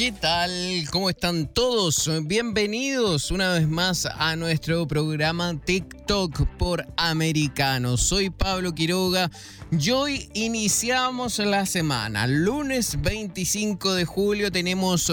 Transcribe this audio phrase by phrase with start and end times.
[0.00, 0.50] ¿Qué tal?
[0.90, 2.08] ¿Cómo están todos?
[2.22, 7.98] Bienvenidos una vez más a nuestro programa TikTok por Americano.
[7.98, 9.30] Soy Pablo Quiroga
[9.72, 12.26] y hoy iniciamos la semana.
[12.26, 15.12] Lunes 25 de julio tenemos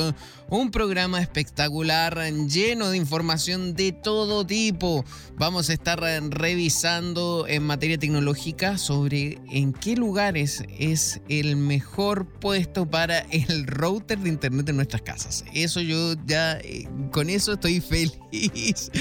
[0.50, 5.06] un programa espectacular lleno de información de todo tipo.
[5.36, 12.90] Vamos a estar revisando en materia tecnológica sobre en qué lugares es el mejor puesto
[12.90, 15.46] para el router de internet en nuestras casas.
[15.54, 18.92] Eso yo ya, eh, con eso estoy feliz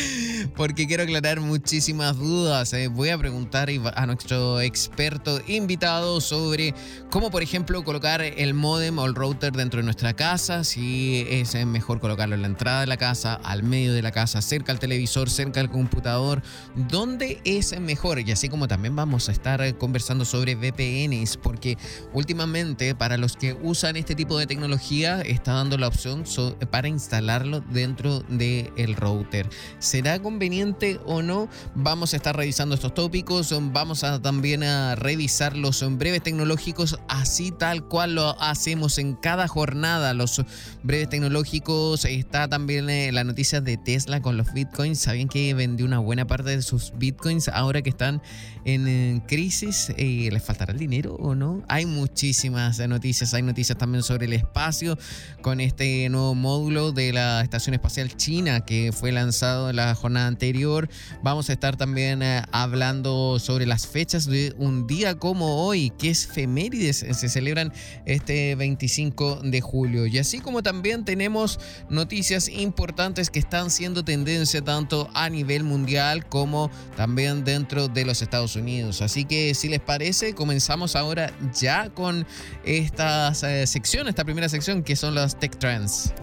[0.54, 2.72] porque quiero aclarar muchísimas dudas.
[2.74, 2.88] Eh.
[2.88, 6.74] Voy a preguntar a nuestro experto invitado sobre
[7.10, 11.54] cómo, por ejemplo, colocar el modem o el router dentro de nuestra casa, si es
[11.66, 14.78] mejor colocarlo en la entrada de la casa, al medio de la casa, cerca al
[14.78, 16.42] televisor, cerca al computador,
[16.74, 18.20] ¿dónde es mejor?
[18.20, 21.78] Y así como también vamos a estar conversando sobre VPNs, porque
[22.12, 26.24] últimamente para los que usan este tipo de tecnología está dando la opción
[26.70, 29.48] para instalarlo dentro del router.
[29.78, 31.48] ¿Será conveniente o no?
[31.74, 37.50] Vamos a estar revisando estos tópicos, vamos a también a revisar los breves tecnológicos, así
[37.50, 40.42] tal cual lo hacemos en cada jornada, los
[40.82, 44.98] breves tecnológicos Está también eh, la noticia de Tesla con los bitcoins.
[44.98, 48.22] Saben que vendió una buena parte de sus bitcoins ahora que están
[48.64, 49.92] en, crisis.
[49.96, 51.62] Eh, ¿Les faltará el dinero o no?
[51.68, 53.34] Hay muchísimas noticias.
[53.34, 54.98] Hay noticias también sobre el espacio
[55.42, 60.26] con este nuevo módulo de la Estación Espacial China que fue lanzado en la jornada
[60.26, 60.88] anterior.
[61.22, 66.10] Vamos a estar también eh, hablando sobre las fechas de un día como hoy, que
[66.10, 66.98] es Femérides.
[66.98, 67.72] Se celebran
[68.04, 70.06] este 25 de julio.
[70.06, 71.58] Y así como también tenemos
[71.90, 78.22] noticias importantes que están siendo tendencia tanto a nivel mundial como también dentro de los
[78.22, 79.02] Estados Unidos.
[79.02, 82.24] Así que si les parece, comenzamos ahora ya con
[82.64, 86.14] esta eh, sección, esta primera sección que son las Tech Trends.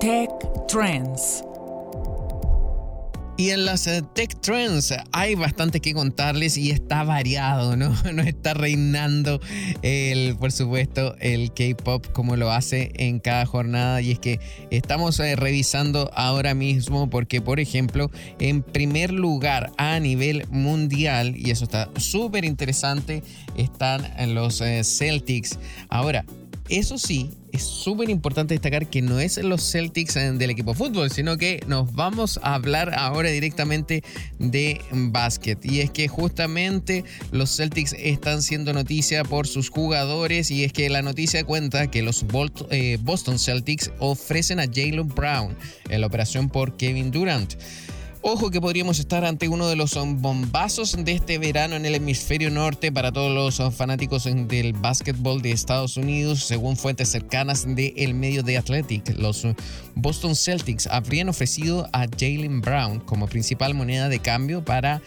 [0.00, 0.28] Tech
[0.68, 1.42] Trends.
[3.36, 7.92] Y en las eh, Tech Trends hay bastante que contarles y está variado, ¿no?
[8.14, 9.40] No está reinando
[9.82, 14.00] el, por supuesto, el K-pop como lo hace en cada jornada.
[14.00, 14.38] Y es que
[14.70, 18.08] estamos eh, revisando ahora mismo porque, por ejemplo,
[18.38, 23.24] en primer lugar a nivel mundial, y eso está súper interesante,
[23.56, 25.58] están los eh, Celtics.
[25.88, 26.24] Ahora,
[26.68, 30.78] eso sí, es súper importante destacar que no es los Celtics eh, del equipo de
[30.78, 34.02] fútbol, sino que nos vamos a hablar ahora directamente
[34.40, 35.64] de básquet.
[35.64, 40.90] Y es que justamente los Celtics están siendo noticia por sus jugadores y es que
[40.90, 42.24] la noticia cuenta que los
[42.70, 45.56] eh, Boston Celtics ofrecen a Jalen Brown
[45.88, 47.54] en la operación por Kevin Durant.
[48.26, 52.50] Ojo que podríamos estar ante uno de los bombazos de este verano en el hemisferio
[52.50, 58.42] norte para todos los fanáticos del básquetbol de Estados Unidos, según fuentes cercanas del medio
[58.42, 59.10] de Athletic.
[59.18, 59.46] Los
[59.94, 65.02] Boston Celtics habrían ofrecido a Jalen Brown como principal moneda de cambio para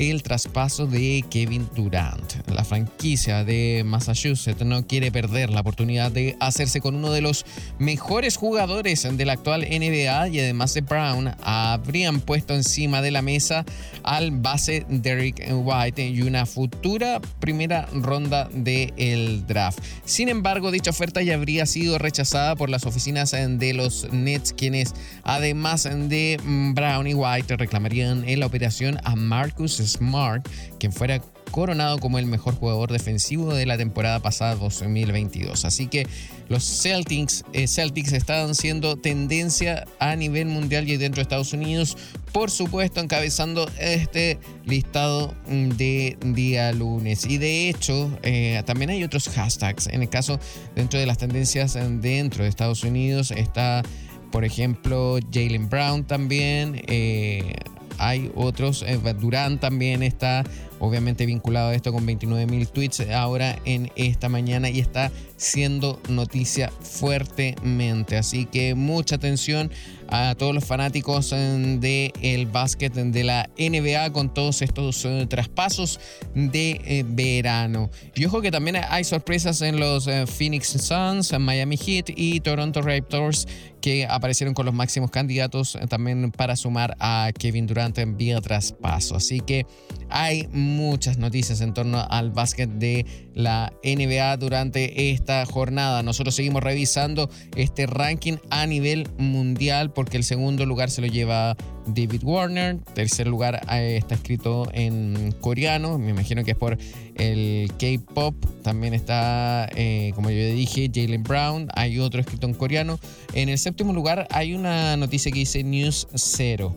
[0.00, 2.48] el traspaso de Kevin Durant.
[2.48, 7.44] La franquicia de Massachusetts no quiere perder la oportunidad de hacerse con uno de los
[7.78, 13.20] mejores jugadores de la actual NBA y además de Brown habrían puesto encima de la
[13.20, 13.66] mesa
[14.02, 19.80] al base Derek White y una futura primera ronda del draft.
[20.06, 24.94] Sin embargo, dicha oferta ya habría sido rechazada por las oficinas de los Nets, quienes
[25.24, 26.40] además de
[26.74, 30.46] Brown y White reclamarían en la operación a Marcus Smart,
[30.78, 31.20] quien fuera
[31.50, 35.64] coronado como el mejor jugador defensivo de la temporada pasada 2022.
[35.64, 36.06] Así que
[36.48, 41.96] los Celtics, eh, Celtics están siendo tendencia a nivel mundial y dentro de Estados Unidos,
[42.32, 47.26] por supuesto encabezando este listado de día lunes.
[47.26, 49.88] Y de hecho, eh, también hay otros hashtags.
[49.88, 50.38] En el caso,
[50.74, 53.82] dentro de las tendencias dentro de Estados Unidos está,
[54.30, 56.82] por ejemplo, Jalen Brown también.
[56.86, 57.54] Eh,
[58.00, 58.84] hay otros.
[59.20, 60.44] Durán también está
[60.80, 66.00] obviamente vinculado a esto con 29 mil tweets ahora en esta mañana y está siendo
[66.08, 68.16] noticia fuertemente.
[68.16, 69.70] Así que mucha atención
[70.08, 76.00] a todos los fanáticos del el básquet de la NBA con todos estos eh, traspasos
[76.34, 77.90] de eh, verano.
[78.14, 82.82] Y ojo que también hay sorpresas en los eh, Phoenix Suns, Miami Heat y Toronto
[82.82, 83.46] Raptors
[83.80, 89.16] que aparecieron con los máximos candidatos también para sumar a Kevin Durant en vía traspaso.
[89.16, 89.66] Así que
[90.08, 96.02] hay muchas noticias en torno al básquet de la NBA durante esta jornada.
[96.02, 101.56] Nosotros seguimos revisando este ranking a nivel mundial porque el segundo lugar se lo lleva
[101.86, 106.78] David Warner, tercer lugar eh, está escrito en coreano, me imagino que es por
[107.16, 112.98] el K-Pop, también está, eh, como yo dije, Jalen Brown, hay otro escrito en coreano.
[113.34, 116.74] En el séptimo lugar hay una noticia que dice News Zero.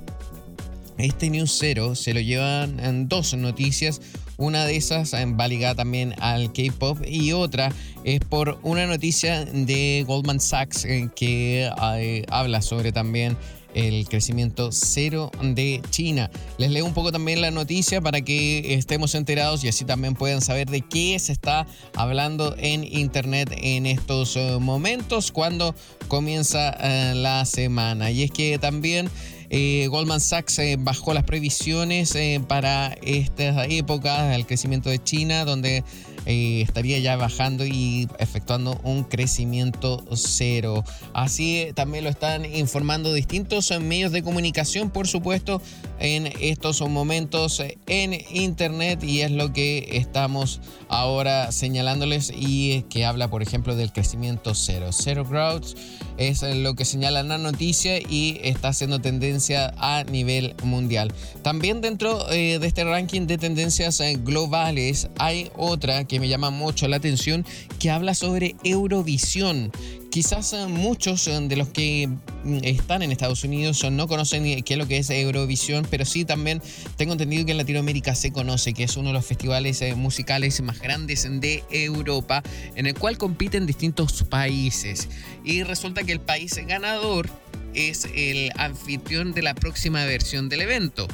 [0.97, 4.01] Este News Zero se lo llevan en dos noticias.
[4.37, 7.71] Una de esas va ligada también al K-pop y otra
[8.03, 10.85] es por una noticia de Goldman Sachs
[11.15, 13.37] que eh, habla sobre también
[13.73, 16.29] el crecimiento cero de China.
[16.57, 20.41] Les leo un poco también la noticia para que estemos enterados y así también puedan
[20.41, 25.75] saber de qué se está hablando en Internet en estos eh, momentos cuando
[26.07, 26.75] comienza
[27.13, 28.11] la semana.
[28.11, 29.09] Y es que también
[29.55, 35.45] eh, Goldman Sachs eh, bajó las previsiones eh, para esta época, el crecimiento de China,
[35.45, 35.83] donde
[36.25, 40.83] estaría ya bajando y efectuando un crecimiento cero.
[41.13, 45.61] Así también lo están informando distintos medios de comunicación, por supuesto,
[45.99, 53.29] en estos momentos en Internet y es lo que estamos ahora señalándoles y que habla,
[53.29, 54.89] por ejemplo, del crecimiento cero.
[54.91, 55.75] Zero growth
[56.17, 61.11] es lo que señala la noticia y está haciendo tendencia a nivel mundial.
[61.41, 66.97] También dentro de este ranking de tendencias globales hay otra que me llama mucho la
[66.97, 67.45] atención
[67.79, 69.71] que habla sobre Eurovisión.
[70.13, 72.07] Quizás eh, muchos eh, de los que
[72.43, 76.23] mm, están en Estados Unidos no conocen qué es lo que es Eurovisión, pero sí
[76.23, 76.61] también
[76.97, 80.61] tengo entendido que en Latinoamérica se conoce, que es uno de los festivales eh, musicales
[80.61, 82.43] más grandes de Europa,
[82.75, 85.09] en el cual compiten distintos países.
[85.43, 87.27] Y resulta que el país ganador
[87.73, 91.07] es el anfitrión de la próxima versión del evento.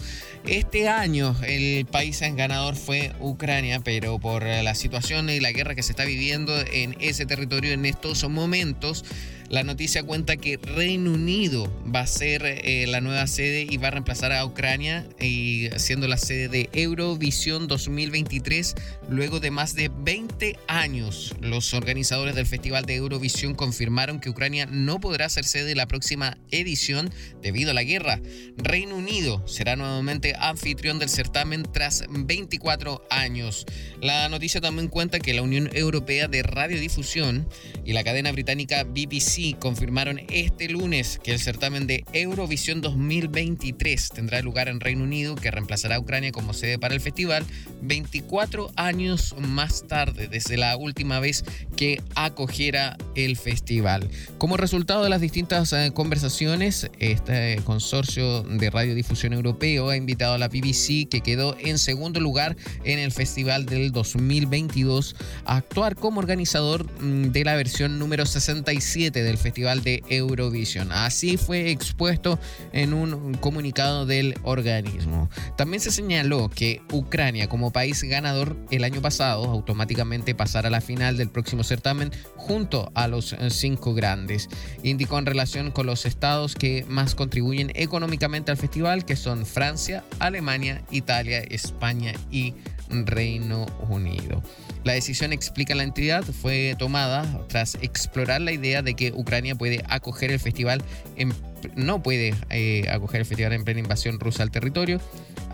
[0.45, 5.83] Este año el país ganador fue Ucrania, pero por la situación y la guerra que
[5.83, 9.05] se está viviendo en ese territorio en estos momentos,
[9.49, 13.87] la noticia cuenta que Reino Unido va a ser eh, la nueva sede y va
[13.87, 18.75] a reemplazar a Ucrania y siendo la sede de Eurovisión 2023
[19.09, 21.33] luego de más de 20 años.
[21.41, 25.87] Los organizadores del Festival de Eurovisión confirmaron que Ucrania no podrá ser sede de la
[25.87, 27.09] próxima edición
[27.41, 28.21] debido a la guerra.
[28.55, 33.65] Reino Unido será nuevamente anfitrión del certamen tras 24 años.
[34.01, 37.47] La noticia también cuenta que la Unión Europea de Radiodifusión
[37.85, 44.41] y la cadena británica BBC confirmaron este lunes que el certamen de Eurovisión 2023 tendrá
[44.41, 47.45] lugar en Reino Unido, que reemplazará a Ucrania como sede para el festival
[47.81, 51.43] 24 años más tarde, desde la última vez
[51.75, 54.09] que acogiera el festival.
[54.37, 60.37] Como resultado de las distintas eh, conversaciones, este consorcio de radiodifusión europeo ha invitado a
[60.37, 66.19] la BBC, que quedó en segundo lugar en el festival del 2022, a actuar como
[66.19, 70.91] organizador mm, de la versión número 67 de del Festival de Eurovisión.
[70.91, 72.39] Así fue expuesto
[72.73, 75.29] en un comunicado del organismo.
[75.55, 80.81] También se señaló que Ucrania como país ganador el año pasado automáticamente pasará a la
[80.81, 84.49] final del próximo certamen junto a los cinco grandes.
[84.83, 90.03] Indicó en relación con los estados que más contribuyen económicamente al festival, que son Francia,
[90.19, 92.53] Alemania, Italia, España y
[92.89, 94.41] Reino Unido.
[94.83, 99.83] La decisión, explica la entidad, fue tomada tras explorar la idea de que Ucrania puede
[99.89, 100.81] acoger el festival,
[101.17, 101.33] en,
[101.75, 105.01] no puede eh, acoger el festival en plena invasión rusa al territorio.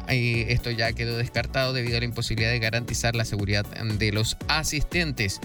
[0.09, 4.37] Eh, esto ya quedó descartado debido a la imposibilidad de garantizar la seguridad de los
[4.47, 5.39] asistentes.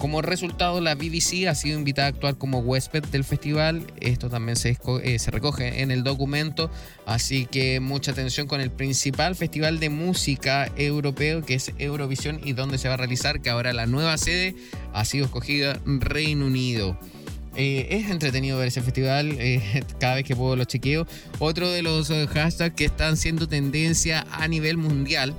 [0.00, 3.86] Como resultado, la BBC ha sido invitada a actuar como huésped del festival.
[4.00, 6.70] Esto también se, eh, se, recoge en el documento.
[7.04, 12.54] Así que mucha atención con el principal festival de música europeo, que es Eurovisión, y
[12.54, 14.54] donde se va a realizar, que ahora la nueva sede
[14.94, 16.98] ha sido escogida Reino Unido.
[17.56, 21.06] Eh, es entretenido ver ese festival eh, cada vez que puedo lo chequeo.
[21.38, 25.34] Otro de los hashtags que están siendo tendencia a nivel mundial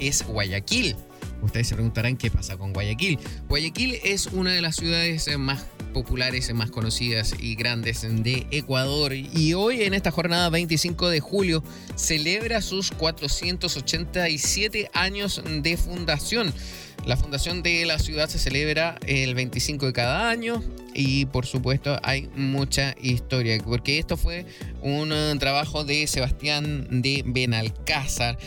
[0.00, 0.96] es Guayaquil.
[1.42, 3.18] Ustedes se preguntarán qué pasa con Guayaquil.
[3.48, 9.12] Guayaquil es una de las ciudades eh, más populares, más conocidas y grandes de Ecuador.
[9.14, 11.62] Y hoy en esta jornada 25 de julio
[11.94, 16.52] celebra sus 487 años de fundación.
[17.06, 20.62] La fundación de la ciudad se celebra el 25 de cada año
[20.94, 24.46] y por supuesto hay mucha historia, porque esto fue
[24.82, 28.38] un eh, trabajo de Sebastián de Benalcázar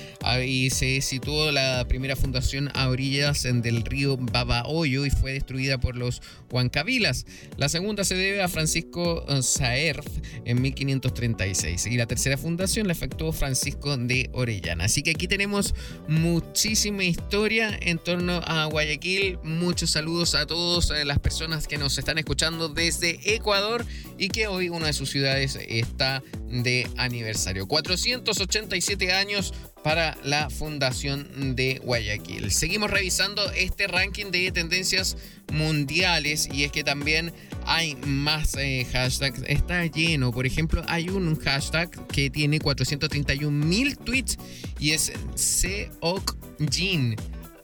[0.46, 5.96] y se situó la primera fundación a orillas del río Babahoyo y fue destruida por
[5.96, 7.26] los Huancavilas.
[7.58, 10.06] La segunda se debe a Francisco eh, Saerf
[10.46, 14.86] en 1536 y la tercera fundación la efectuó Francisco de Orellana.
[14.86, 15.76] Así que aquí tenemos
[16.08, 19.40] muchísima historia en torno a Guayaquil.
[19.44, 22.31] Muchos saludos a todas las personas que nos están escuchando
[22.74, 23.86] desde Ecuador
[24.18, 27.68] y que hoy una de sus ciudades está de aniversario.
[27.68, 32.52] 487 años para la Fundación de Guayaquil.
[32.52, 35.18] Seguimos revisando este ranking de tendencias
[35.52, 37.34] mundiales y es que también
[37.66, 39.42] hay más eh, hashtags.
[39.48, 40.32] Está lleno.
[40.32, 44.38] Por ejemplo, hay un hashtag que tiene 431 mil tweets
[44.80, 47.16] y es Seokjin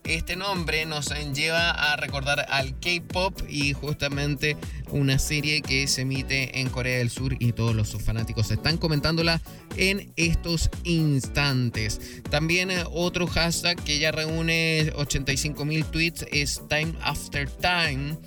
[0.07, 4.55] este nombre nos lleva a recordar al K-pop y justamente
[4.91, 9.41] una serie que se emite en Corea del Sur y todos los fanáticos están comentándola
[9.75, 12.21] en estos instantes.
[12.29, 18.17] También eh, otro hashtag que ya reúne 85 mil tweets es Time After Time.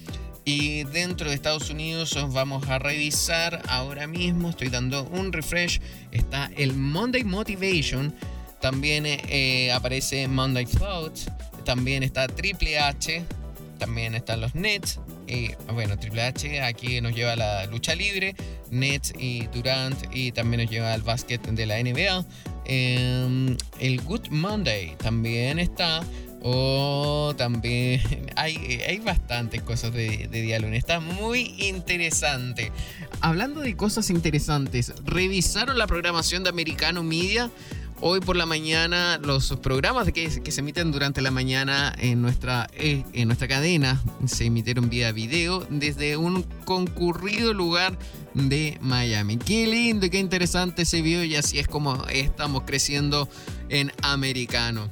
[0.44, 5.80] Y dentro de Estados Unidos vamos a revisar ahora mismo, estoy dando un refresh,
[6.12, 8.14] está el Monday Motivation,
[8.60, 11.28] también eh, aparece Monday Thoughts,
[11.64, 13.24] también está Triple H,
[13.78, 15.00] también están los Nets.
[15.26, 18.34] Y bueno, Triple H aquí nos lleva a la lucha libre,
[18.70, 22.24] Nets y Durant, y también nos lleva al básquet de la NBA.
[22.66, 26.02] Em, el Good Monday también está.
[26.42, 28.00] O también
[28.36, 30.76] hay, hay bastantes cosas de, de.
[30.76, 32.72] Está muy interesante.
[33.20, 37.50] Hablando de cosas interesantes, ¿revisaron la programación de Americano Media?
[38.02, 43.04] Hoy por la mañana, los programas que, se emiten durante la mañana en nuestra, eh,
[43.12, 47.98] en nuestra cadena se emitieron vía video desde un concurrido lugar
[48.32, 49.36] de Miami.
[49.36, 53.28] Qué lindo y qué interesante se vio y así es como estamos creciendo
[53.68, 54.88] en americano.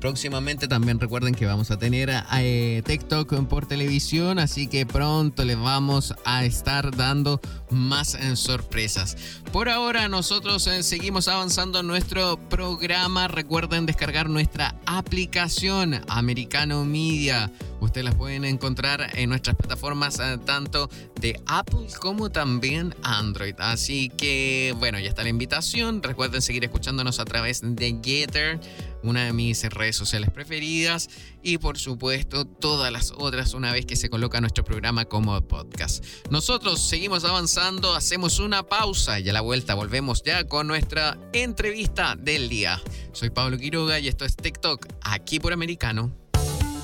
[0.00, 5.58] Próximamente también recuerden que vamos a tener eh, TikTok por televisión, así que pronto les
[5.58, 7.38] vamos a estar dando
[7.68, 9.18] más eh, sorpresas.
[9.52, 13.28] Por ahora nosotros eh, seguimos avanzando en nuestro programa.
[13.28, 17.52] Recuerden descargar nuestra aplicación Americano Media.
[17.80, 20.90] Ustedes las pueden encontrar en nuestras plataformas tanto
[21.20, 23.54] de Apple como también Android.
[23.58, 26.02] Así que bueno, ya está la invitación.
[26.02, 28.60] Recuerden seguir escuchándonos a través de Getter
[29.02, 31.08] una de mis redes sociales preferidas
[31.42, 36.04] y por supuesto todas las otras una vez que se coloca nuestro programa como podcast.
[36.30, 42.16] Nosotros seguimos avanzando, hacemos una pausa y a la vuelta volvemos ya con nuestra entrevista
[42.16, 42.80] del día.
[43.12, 46.12] Soy Pablo Quiroga y esto es TikTok, aquí por Americano.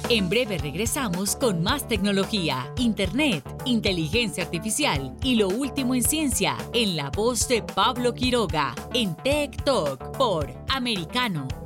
[0.09, 6.95] En breve regresamos con más tecnología, internet, inteligencia artificial y lo último en ciencia en
[6.95, 11.66] la voz de Pablo Quiroga en Tech Talk por Americano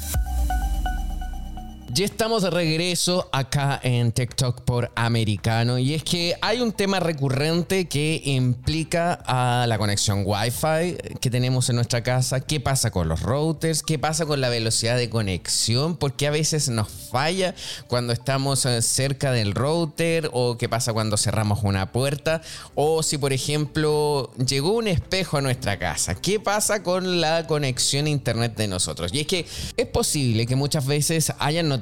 [1.93, 7.01] Ya estamos de regreso acá en TikTok por Americano y es que hay un tema
[7.01, 12.39] recurrente que implica a la conexión Wi-Fi que tenemos en nuestra casa.
[12.39, 13.83] ¿Qué pasa con los routers?
[13.83, 15.97] ¿Qué pasa con la velocidad de conexión?
[15.97, 17.55] Porque a veces nos falla
[17.87, 22.41] cuando estamos eh, cerca del router o qué pasa cuando cerramos una puerta
[22.73, 26.15] o si por ejemplo llegó un espejo a nuestra casa.
[26.15, 29.13] ¿Qué pasa con la conexión a internet de nosotros?
[29.13, 29.45] Y es que
[29.75, 31.80] es posible que muchas veces hayan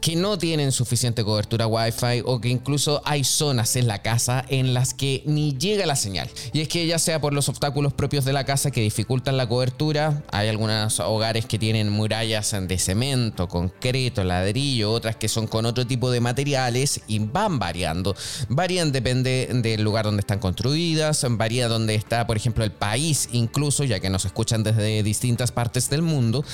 [0.00, 4.74] que no tienen suficiente cobertura Wi-Fi o que incluso hay zonas en la casa en
[4.74, 6.28] las que ni llega la señal.
[6.52, 9.48] Y es que ya sea por los obstáculos propios de la casa que dificultan la
[9.48, 15.66] cobertura, hay algunos hogares que tienen murallas de cemento, concreto, ladrillo, otras que son con
[15.66, 18.14] otro tipo de materiales y van variando.
[18.48, 23.84] Varían depende del lugar donde están construidas, varía donde está, por ejemplo, el país incluso,
[23.84, 26.44] ya que nos escuchan desde distintas partes del mundo.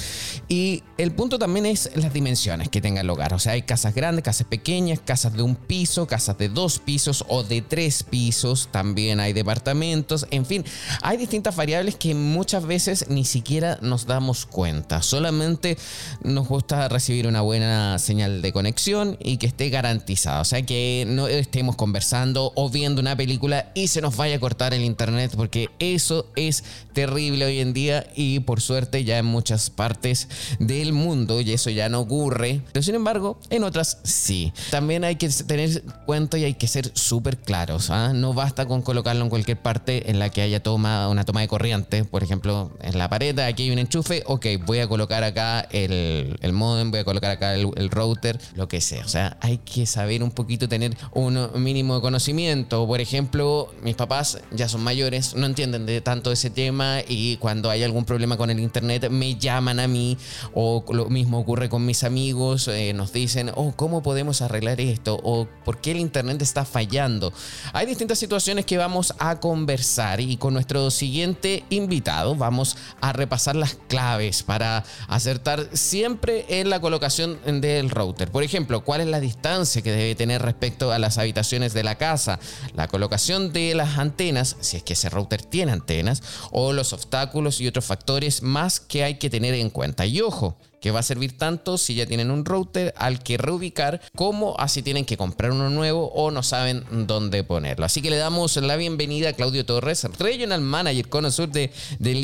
[0.48, 3.32] Y el punto también es las dimensiones que tenga el hogar.
[3.32, 7.24] O sea, hay casas grandes, casas pequeñas, casas de un piso, casas de dos pisos
[7.26, 8.68] o de tres pisos.
[8.70, 10.26] También hay departamentos.
[10.30, 10.62] En fin,
[11.00, 15.00] hay distintas variables que muchas veces ni siquiera nos damos cuenta.
[15.00, 15.78] Solamente
[16.22, 20.42] nos gusta recibir una buena señal de conexión y que esté garantizada.
[20.42, 24.40] O sea, que no estemos conversando o viendo una película y se nos vaya a
[24.40, 29.24] cortar el internet porque eso es terrible hoy en día y por suerte ya en
[29.24, 30.28] muchas partes
[30.58, 34.52] del mundo y eso ya no ocurre pero sin embargo, en otras sí.
[34.70, 37.90] También hay que tener cuenta y hay que ser súper claros.
[37.90, 38.12] ¿ah?
[38.14, 41.48] No basta con colocarlo en cualquier parte en la que haya toma, una toma de
[41.48, 42.04] corriente.
[42.04, 44.22] Por ejemplo, en la pared, aquí hay un enchufe.
[44.26, 48.38] Ok, voy a colocar acá el, el modem, voy a colocar acá el, el, router,
[48.54, 49.04] lo que sea.
[49.04, 52.86] O sea, hay que saber un poquito, tener un mínimo de conocimiento.
[52.86, 57.70] Por ejemplo, mis papás ya son mayores, no entienden de tanto ese tema y cuando
[57.70, 60.16] hay algún problema con el internet me llaman a mí
[60.54, 65.18] o lo mismo ocurre con mis amigos eh, nos dicen, oh, ¿cómo podemos arreglar esto?
[65.22, 67.32] O ¿por qué el Internet está fallando?
[67.72, 73.56] Hay distintas situaciones que vamos a conversar y con nuestro siguiente invitado vamos a repasar
[73.56, 78.30] las claves para acertar siempre en la colocación del router.
[78.30, 81.96] Por ejemplo, ¿cuál es la distancia que debe tener respecto a las habitaciones de la
[81.96, 82.38] casa?
[82.74, 87.60] La colocación de las antenas, si es que ese router tiene antenas, o los obstáculos
[87.60, 90.06] y otros factores más que hay que tener en cuenta.
[90.06, 94.00] Y ojo, que va a servir tanto si ya tienen un router al que reubicar
[94.14, 97.84] como así tienen que comprar uno nuevo o no saben dónde ponerlo.
[97.84, 102.16] Así que le damos la bienvenida a Claudio Torres, Regional Manager Cono Sur de, de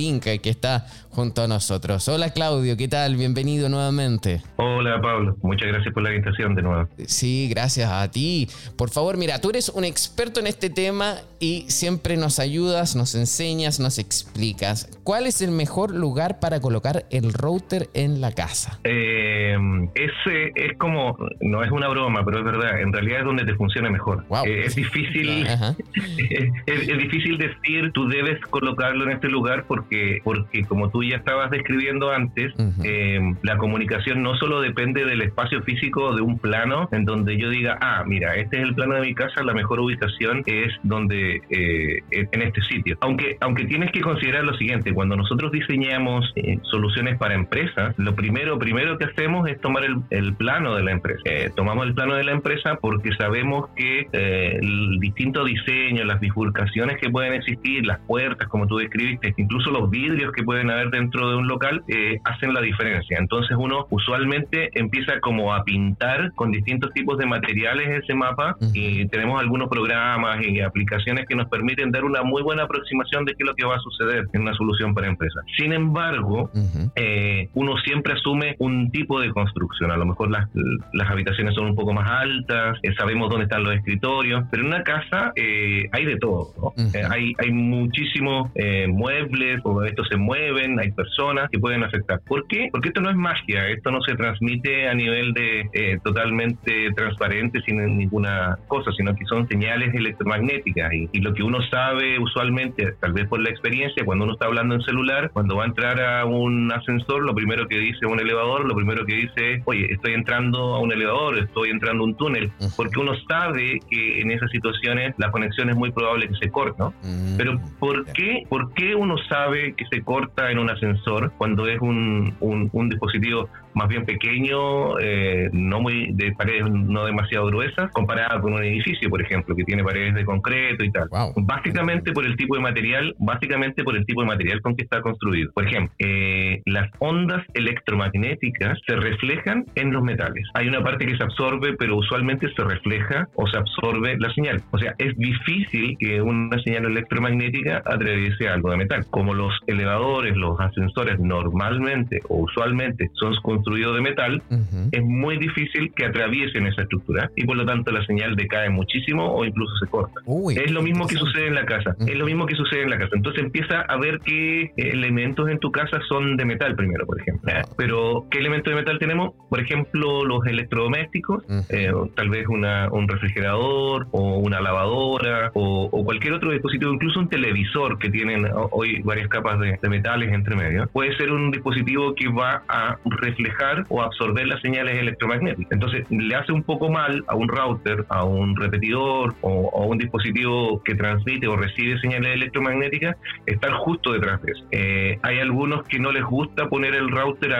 [0.42, 2.08] que está junto a nosotros.
[2.08, 3.16] Hola Claudio, ¿qué tal?
[3.16, 4.40] Bienvenido nuevamente.
[4.56, 6.88] Hola Pablo, muchas gracias por la invitación de nuevo.
[7.06, 8.48] Sí, gracias a ti.
[8.76, 13.14] Por favor, mira, tú eres un experto en este tema y siempre nos ayudas, nos
[13.14, 14.88] enseñas, nos explicas.
[15.04, 18.80] ¿Cuál es el mejor lugar para colocar el router en la casa?
[18.84, 19.56] Eh,
[19.94, 23.54] ese es como, no es una broma, pero es verdad, en realidad es donde te
[23.54, 24.24] funcione mejor.
[24.46, 30.64] Eh, es difícil, es, es, difícil decir tú debes colocarlo en este lugar porque, porque
[30.64, 32.52] como tú ya estabas describiendo antes,
[32.84, 37.50] eh, la comunicación no solo depende del espacio físico de un plano en donde yo
[37.50, 41.40] diga, ah, mira, este es el plano de mi casa, la mejor ubicación es donde,
[41.50, 42.96] eh, en este sitio.
[43.00, 48.14] Aunque, aunque tienes que considerar lo siguiente, cuando nosotros diseñamos eh, soluciones para empresas, lo
[48.14, 51.22] primero, primero que hacemos es tomar el, el plano de la empresa.
[51.56, 57.10] tomamos el plano de la empresa porque sabemos que el distinto diseño, las bifurcaciones que
[57.10, 61.36] pueden existir, las puertas, como tú describiste, incluso los vidrios que pueden haber dentro de
[61.36, 63.18] un local eh, hacen la diferencia.
[63.18, 69.06] Entonces uno usualmente empieza como a pintar con distintos tipos de materiales ese mapa y
[69.08, 73.38] tenemos algunos programas y aplicaciones que nos permiten dar una muy buena aproximación de qué
[73.40, 75.44] es lo que va a suceder en una solución para empresas.
[75.56, 76.50] Sin embargo,
[76.94, 79.90] eh, uno siempre asume un tipo de construcción.
[79.90, 80.48] A lo mejor las,
[80.92, 84.68] las habitaciones son un poco más altas, eh, sabemos dónde están los escritorios, pero en
[84.68, 86.72] una casa eh, hay de todo.
[87.10, 88.50] hay, hay muchísimos
[88.88, 92.20] muebles, o estos se mueven, hay personas que pueden afectar.
[92.26, 92.68] ¿Por qué?
[92.70, 97.76] Porque esto no es magia, esto no se transmite a nivel de totalmente transparente sin
[97.96, 103.12] ninguna cosa, sino que son señales electromagnéticas y, y lo que uno sabe usualmente, tal
[103.12, 106.24] vez por la experiencia, cuando uno está hablando en celular, cuando va a entrar a
[106.24, 110.14] un ascensor, lo primero que dice un elevador, lo primero que dice es, oye, estoy
[110.14, 114.50] entrando a un elevador, estoy entrando a un túnel, porque uno sabe que en esas
[114.50, 116.94] situaciones la conexión es muy probable que se corte, ¿no?
[117.02, 121.66] Mm, Pero ¿por qué, ¿por qué uno sabe que se corta en un ascensor cuando
[121.66, 127.90] es un, un, dispositivo más bien pequeño, eh, no muy de paredes no demasiado gruesas,
[127.92, 131.08] comparado con un edificio, por ejemplo, que tiene paredes de concreto y tal.
[131.36, 135.00] Básicamente por el tipo de material, básicamente por el tipo de material con que está
[135.00, 135.50] construido.
[135.52, 140.46] Por ejemplo, eh, las ondas electromagnéticas se reflejan en los metales.
[140.54, 144.62] Hay una parte que se absorbe, pero usualmente se refleja o se absorbe la señal.
[144.70, 149.06] O sea, es difícil que una señal electromagnética atraviese algo de metal.
[149.10, 154.42] Como los elevadores, los ascensores normalmente o usualmente son construidos de metal,
[154.90, 159.32] es muy difícil que atraviesen esa estructura y por lo tanto la señal decae muchísimo
[159.32, 160.20] o incluso se corta.
[160.50, 161.94] es lo mismo que sucede en la casa.
[162.06, 163.10] Es lo mismo que sucede en la casa.
[163.14, 167.52] Entonces empieza a ver qué elementos en tu casa son de metal primero, por ejemplo.
[167.76, 169.34] Pero, ¿qué elementos de metal tenemos?
[169.48, 176.34] Por ejemplo, los electrodomésticos, eh, tal vez una, un refrigerador o una lavadora o, cualquier
[176.34, 181.14] otro dispositivo, incluso un televisor que tienen hoy varias capas de, metales entre medio, puede
[181.16, 183.51] ser un dispositivo que va a reflejar
[183.88, 185.72] o absorber las señales electromagnéticas.
[185.72, 189.98] Entonces, le hace un poco mal a un router, a un repetidor o, a un
[189.98, 194.64] dispositivo que transmite o recibe señales electromagnéticas estar justo detrás de eso.
[194.70, 197.52] Eh, hay algunos que no les gusta poner el router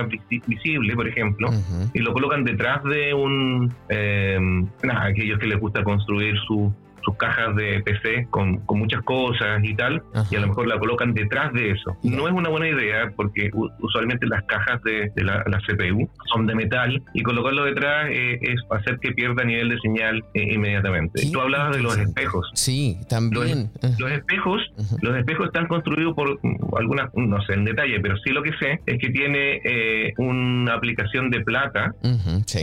[0.47, 1.51] visible, por ejemplo,
[1.93, 3.73] y lo colocan detrás de un...
[3.89, 4.39] Eh,
[4.83, 6.73] nada, aquellos que les gusta construir su
[7.05, 10.79] sus cajas de PC con, con muchas cosas y tal, y a lo mejor la
[10.79, 11.97] colocan detrás de eso.
[12.03, 17.03] No es una buena idea porque usualmente las cajas de, la, CPU son de metal
[17.15, 21.23] y colocarlo detrás eh, es hacer que pierda nivel de señal eh, inmediatamente.
[21.33, 22.51] Tú hablabas de los espejos.
[22.55, 23.71] Sí, también.
[23.99, 24.61] Los, espejos,
[25.01, 26.39] los espejos están construidos por
[26.79, 30.75] algunas, no sé en detalle, pero sí lo que sé es que tiene eh, una
[30.75, 31.95] aplicación de plata,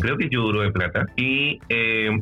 [0.01, 1.59] creo que es yoduro de plata, y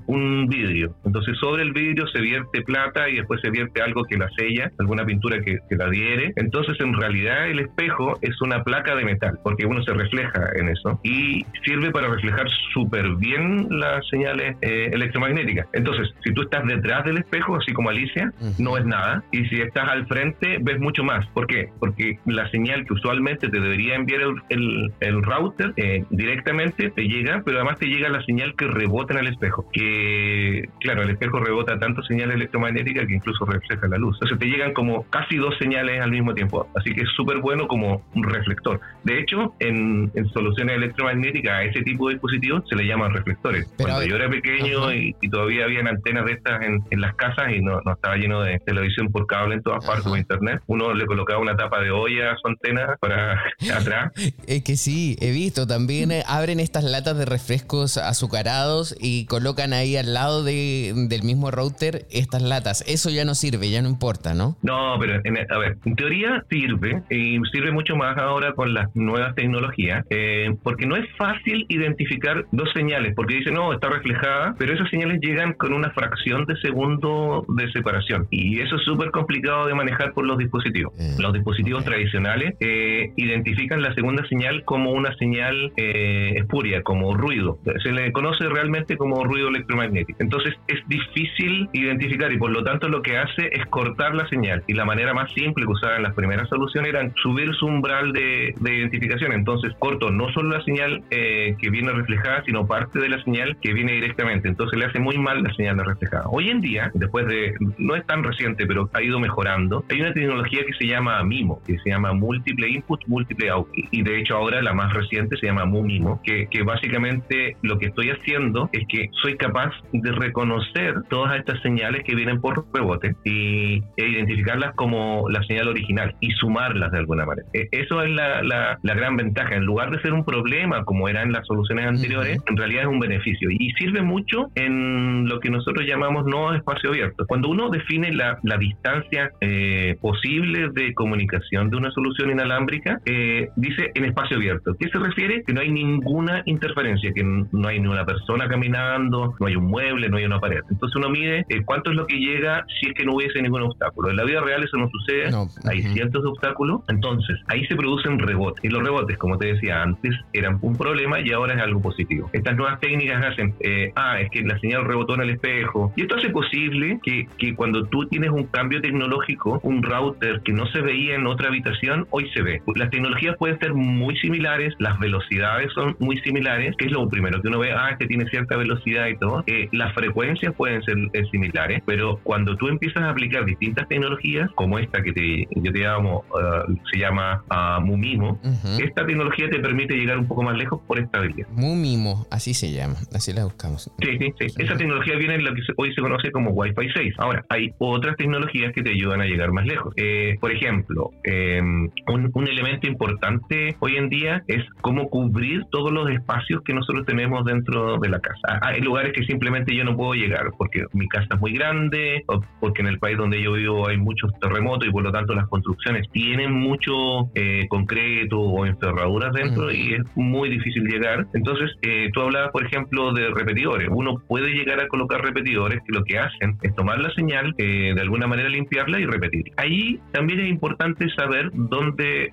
[0.07, 0.95] un vidrio.
[1.05, 4.71] Entonces sobre el vidrio se vierte plata y después se vierte algo que la sella,
[4.79, 6.33] alguna pintura que, la adhiere.
[6.35, 10.69] Entonces, en realidad, el espejo es una placa de metal, porque uno se refleja en
[10.69, 15.67] eso y sirve para reflejar súper bien las señales eh, electromagnéticas.
[15.73, 19.23] Entonces, si tú estás detrás del espejo, así como Alicia, no es nada.
[19.31, 21.25] Y si estás al frente, ves mucho más.
[21.27, 21.69] ¿Por qué?
[21.79, 27.41] Porque la señal que usualmente te debería enviar el, el, router eh, directamente te llega,
[27.45, 29.69] pero además te llega la señal que rebota en el espejo.
[29.71, 34.15] Que, claro, el espejo rebota tanto señal electromagnética que incluso refleja la luz.
[34.15, 36.67] Entonces te llegan como casi dos señales al mismo tiempo.
[36.75, 38.79] Así que es súper bueno como un reflector.
[39.03, 43.71] De hecho, en, soluciones electromagnéticas a ese tipo de dispositivos se le llaman reflectores.
[43.77, 47.79] Cuando yo era pequeño y, todavía habían antenas de estas en, las casas y no,
[47.79, 51.55] estaba lleno de televisión por cable en todas partes o internet, uno le colocaba una
[51.55, 54.11] tapa de olla a su antena para atrás.
[54.47, 59.73] Es que sí, he visto también eh, abren estas latas de refrescos azucarados y colocan
[59.73, 62.83] ahí al lado de, del mismo router estas latas.
[62.87, 64.57] Eso ya no sirve, ya no importa, ¿no?
[64.61, 68.95] No, pero en, a ver, en teoría sirve y sirve mucho más ahora con las
[68.95, 74.55] nuevas tecnologías, eh, porque no es fácil identificar dos señales, porque dice, no, está reflejada,
[74.57, 79.11] pero esas señales llegan con una fracción de segundo de separación y eso es súper
[79.11, 80.93] complicado de manejar por los dispositivos.
[80.97, 87.15] Mm, los dispositivos tradicionales eh, identifican la segunda señal como una señal eh, espuria, como
[87.15, 87.59] ruido.
[87.83, 90.17] Se le conoce realmente como ruido electromagnético.
[90.21, 94.63] Entonces es difícil identificar y por lo tanto lo que hace es cortar la señal.
[94.67, 98.53] Y la manera más simple que usaban las primeras soluciones era subir su umbral de,
[98.61, 99.31] identificación.
[99.33, 103.57] Entonces corto no solo la señal eh, que viene reflejada, sino parte de la señal
[103.61, 104.47] que viene directamente.
[104.47, 106.25] Entonces le hace muy mal la señal reflejada.
[106.29, 110.13] Hoy en día, después de, no es tan reciente, pero ha ido mejorando, hay una
[110.13, 113.85] tecnología que se llama MIMO, que se llama Múltiple Input, Múltiple Output.
[113.91, 117.87] Y de hecho ahora la más reciente se llama MUMIMO, que, que básicamente lo que
[117.87, 123.15] estoy haciendo es que soy capaz de reconocer todas estas señales que vienen por rebote
[123.25, 127.47] y, e identificarlas como la señal original y sumarlas de alguna manera.
[127.53, 129.55] E, eso es la, la, gran ventaja.
[129.55, 132.99] En lugar de ser un problema como eran las soluciones anteriores, en realidad es un
[132.99, 137.25] beneficio y sirve mucho en lo que nosotros llamamos no espacio abierto.
[137.27, 143.49] Cuando uno define la, la distancia eh, posible de comunicación de una solución inalámbrica, eh,
[143.55, 144.75] dice en espacio abierto.
[144.79, 145.43] ¿Qué se refiere?
[145.43, 149.65] Que no hay ninguna interferencia, que no hay ni una persona caminando, no hay un
[149.65, 150.61] mueble, no hay una pared.
[150.69, 153.63] Entonces uno mide eh, cuánto es lo que llega si es que no hubiese ningún
[153.63, 154.09] obstáculo.
[154.09, 155.29] En la vida real eso no sucede,
[155.69, 158.63] hay cientos de obstáculos, entonces ahí se producen rebotes.
[158.63, 162.29] Y los rebotes, como te decía antes, eran un problema y ahora es algo positivo.
[162.33, 165.91] Estas nuevas técnicas hacen, eh, ah, es que la señal rebotó en el espejo.
[165.95, 170.53] Y esto hace posible que, que cuando tú tienes un cambio tecnológico, un router que
[170.53, 172.61] no se veía en otra habitación, hoy se ve.
[172.75, 177.41] Las tecnologías pueden ser muy similares, las velocidades son muy similares, que es lo primero
[177.41, 179.43] que uno ve, ah, que tiene cierta velocidad y todo.
[179.47, 184.49] Eh, las frecuencias pueden ser eh, similares, pero cuando tú empiezas a aplicar distintas tecnologías,
[184.55, 188.39] como esta que te, yo te llamo, uh, se llama uh, Mumimo,
[188.79, 191.47] esta tecnología te permite llegar un poco más lejos por esta habilidad.
[191.51, 193.91] Mumimo, así se llama, así la buscamos.
[194.01, 194.47] Sí, sí, sí.
[194.57, 197.13] Esa tecnología viene en lo que hoy se conoce como Wi-Fi 6.
[197.19, 199.93] Ahora, hay otras tecnologías que te ayudan a llegar más lejos.
[199.97, 205.91] Eh, por ejemplo, em, un, un elemento importante hoy en día es cómo cubrir todos
[205.91, 208.59] los espacios que nosotros tenemos dentro de la casa.
[208.61, 212.23] Ah, hay lugares que simplemente yo no puedo llegar porque mi casa es muy grande,
[212.27, 215.33] o porque en el país donde yo vivo hay muchos terremotos y por lo tanto
[215.33, 216.93] las construcciones tienen mucho
[217.35, 221.27] eh, concreto o encerraduras dentro y es muy difícil llegar.
[221.33, 223.89] Entonces, eh, tú hablabas, por ejemplo, de repetidores.
[223.91, 227.93] Uno puede llegar a colocar repetidores que lo que hacen es tomar la señal, eh,
[227.95, 229.51] de alguna manera limpiarla y repetir.
[229.57, 232.31] Ahí también es importante saber dónde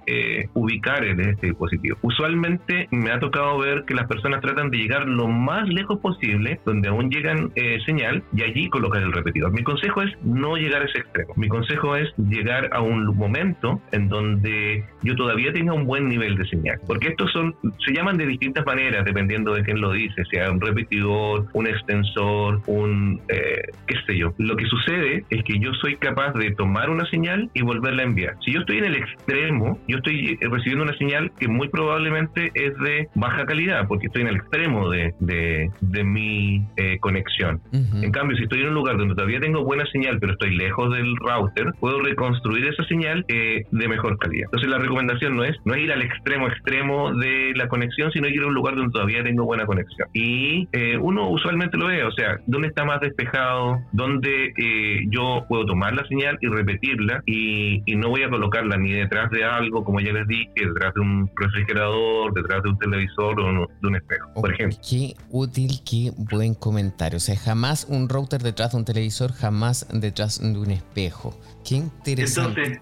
[0.55, 1.97] ubicar este dispositivo.
[2.03, 6.61] Usualmente me ha tocado ver que las personas tratan de llegar lo más lejos posible,
[6.65, 7.53] donde aún llegan
[7.87, 9.53] señal, y allí colocar el repetidor.
[9.53, 11.33] Mi consejo es no llegar a ese extremo.
[11.37, 16.37] Mi consejo es llegar a un momento en donde yo todavía tenga un buen nivel
[16.37, 16.79] de señal.
[16.87, 20.61] Porque estos son, se llaman de distintas maneras dependiendo de quién lo dice, sea un
[20.61, 24.35] repetidor, un extensor, un, eh, qué sé yo.
[24.39, 28.07] Lo que sucede es que yo soy capaz de tomar una señal y volverla a
[28.07, 28.37] enviar.
[28.45, 32.77] Si yo estoy en el extremo, yo estoy recibiendo una señal que muy probablemente es
[32.79, 37.61] de baja calidad, porque estoy en el extremo de, de, de mi eh, conexión.
[37.73, 41.17] En cambio, si estoy en lugar donde todavía tengo buena señal, pero estoy lejos del
[41.17, 44.47] router, puedo reconstruir esa señal eh, de mejor calidad.
[44.47, 48.29] Entonces la recomendación no es, no es ir al extremo extremo de la conexión, sino
[48.29, 50.09] ir a un lugar donde todavía tengo buena conexión.
[50.13, 55.45] Y eh, uno usualmente lo ve, o sea, dónde está más despejado, dónde eh, yo
[55.49, 59.45] puedo tomar la señal y repetirla y, y, no voy a colocarla ni detrás de
[59.45, 63.89] algo, como ya les dije, detrás de un refrigerador, detrás de un televisor o de
[63.89, 64.79] un espejo, por ejemplo.
[64.89, 67.17] Qué útil, qué buen comentario.
[67.17, 71.39] O sea, jamás un router detrás de un televisor, jamás detrás de un espejo.
[71.65, 72.81] Qué interesante.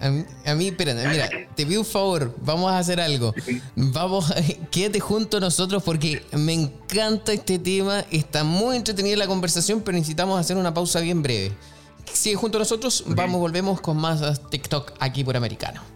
[0.00, 3.34] a mí, a mí, mira, te pido un favor, vamos a hacer algo.
[3.74, 4.32] Vamos,
[4.70, 9.96] quédate junto a nosotros porque me encanta este tema, está muy entretenida la conversación, pero
[9.96, 11.52] necesitamos hacer una pausa bien breve.
[12.12, 15.95] Sigue junto a nosotros, vamos, volvemos con más TikTok aquí por Americano.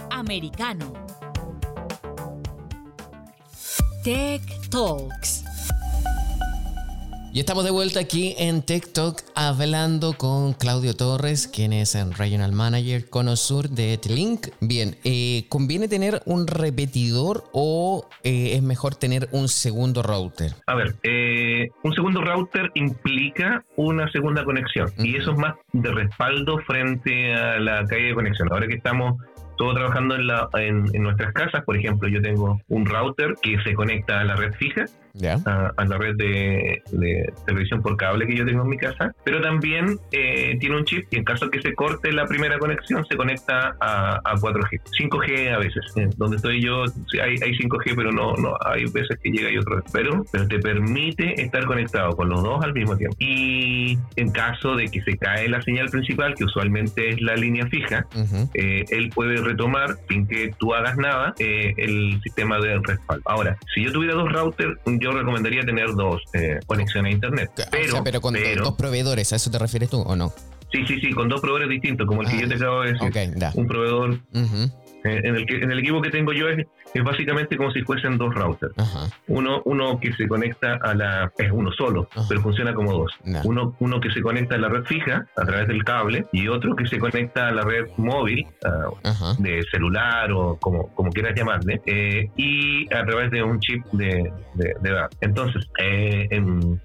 [0.21, 0.93] Americano.
[4.03, 5.43] Tech Talks.
[7.33, 12.51] Y estamos de vuelta aquí en TikTok hablando con Claudio Torres, quien es el Regional
[12.51, 14.47] Manager Conosur de Etlink.
[14.59, 20.51] Bien, eh, ¿conviene tener un repetidor o eh, es mejor tener un segundo router?
[20.67, 25.89] A ver, eh, un segundo router implica una segunda conexión y eso es más de
[25.89, 28.49] respaldo frente a la calle de conexión.
[28.51, 29.21] Ahora que estamos
[29.61, 31.63] todo trabajando en, la, en, nuestras casas.
[31.63, 34.85] Por ejemplo, yo tengo un router que se conecta a la red fija
[35.45, 36.81] a, la red de,
[37.45, 41.07] televisión por cable que yo tengo en mi casa, pero también eh, tiene un chip
[41.11, 45.59] y en caso que se corte la primera conexión se conecta a, 4G, 5G a
[45.59, 45.85] veces.
[45.95, 46.83] Eh, donde estoy yo
[47.21, 50.59] hay, hay 5G, pero no, no hay veces que llega y otro pero, pero te
[50.59, 53.15] permite estar conectado con los dos al mismo tiempo.
[53.19, 57.65] Y en caso de que se cae la señal principal, que usualmente es la línea
[57.67, 58.05] fija,
[58.53, 63.23] eh, él puede retomar sin que tú hagas nada el sistema de respaldo.
[63.25, 67.51] Ahora, si yo tuviera dos routers, yo recomendaría tener dos eh, conexiones a internet.
[67.71, 70.33] Pero, pero con dos proveedores, ¿a eso te refieres tú o no?
[70.71, 73.37] Sí, sí, sí, con dos proveedores distintos, como el que yo te acabo de decir.
[73.55, 74.69] un proveedor eh,
[75.03, 78.17] en, el que, en el equipo que tengo yo es, es básicamente como si fuesen
[78.17, 78.73] dos routers.
[79.27, 81.31] Uno, uno que se conecta a la.
[81.37, 83.11] es uno solo, pero funciona como dos.
[83.43, 86.75] Uno, uno que se conecta a la red fija a través del cable y otro
[86.75, 91.81] que se conecta a la red móvil, ah, de celular o como, como quieras llamarle,
[91.85, 96.27] eh, y a través de un chip de, de, Entonces, eh,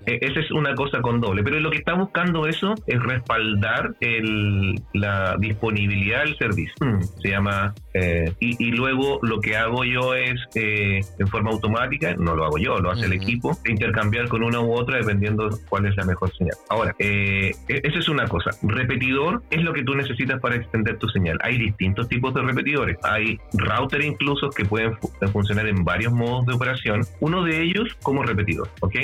[0.07, 1.43] e, esa es una cosa con doble.
[1.43, 6.75] Pero lo que está buscando eso es respaldar el, la disponibilidad del servicio.
[6.81, 7.03] Mm.
[7.23, 12.35] Se llama eh, y, luego lo que hago yo es, eh, en forma automática, no
[12.35, 15.97] lo hago yo, lo hace el equipo, intercambiar con una u otra dependiendo cuál es
[15.97, 16.57] la mejor señal.
[16.69, 18.51] Ahora, eh, e, esa es una cosa.
[18.63, 21.39] Repetidor es lo que tú necesitas para extender tu señal.
[21.43, 22.99] Hay distintos tipos de repetidores.
[23.03, 24.97] Hay router incluso que pueden
[25.33, 27.03] funcionar en varios modos de operación.
[27.21, 28.95] Uno de ellos como repetidor, ¿ok?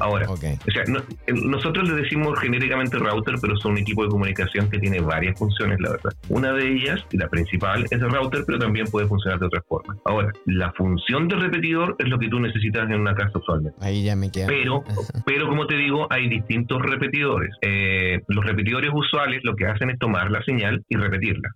[0.00, 0.84] Ahora, o sea,
[1.34, 5.80] nosotros le decimos genéricamente router, pero son un equipo de comunicación que tiene varias funciones,
[5.80, 6.12] la verdad.
[6.28, 9.96] Una de ellas, la principal, es el router, pero también puede funcionar de otra forma.
[10.04, 13.78] Ahora, la función de repetidor es lo que tú necesitas en una casa usualmente.
[13.80, 14.46] Ahí ya me queda.
[14.46, 14.84] Pero,
[15.26, 17.54] pero como te digo, hay distintos repetidores.
[17.62, 21.50] Eh, los repetidores usuales lo que hacen es tomar la señal y repetirla.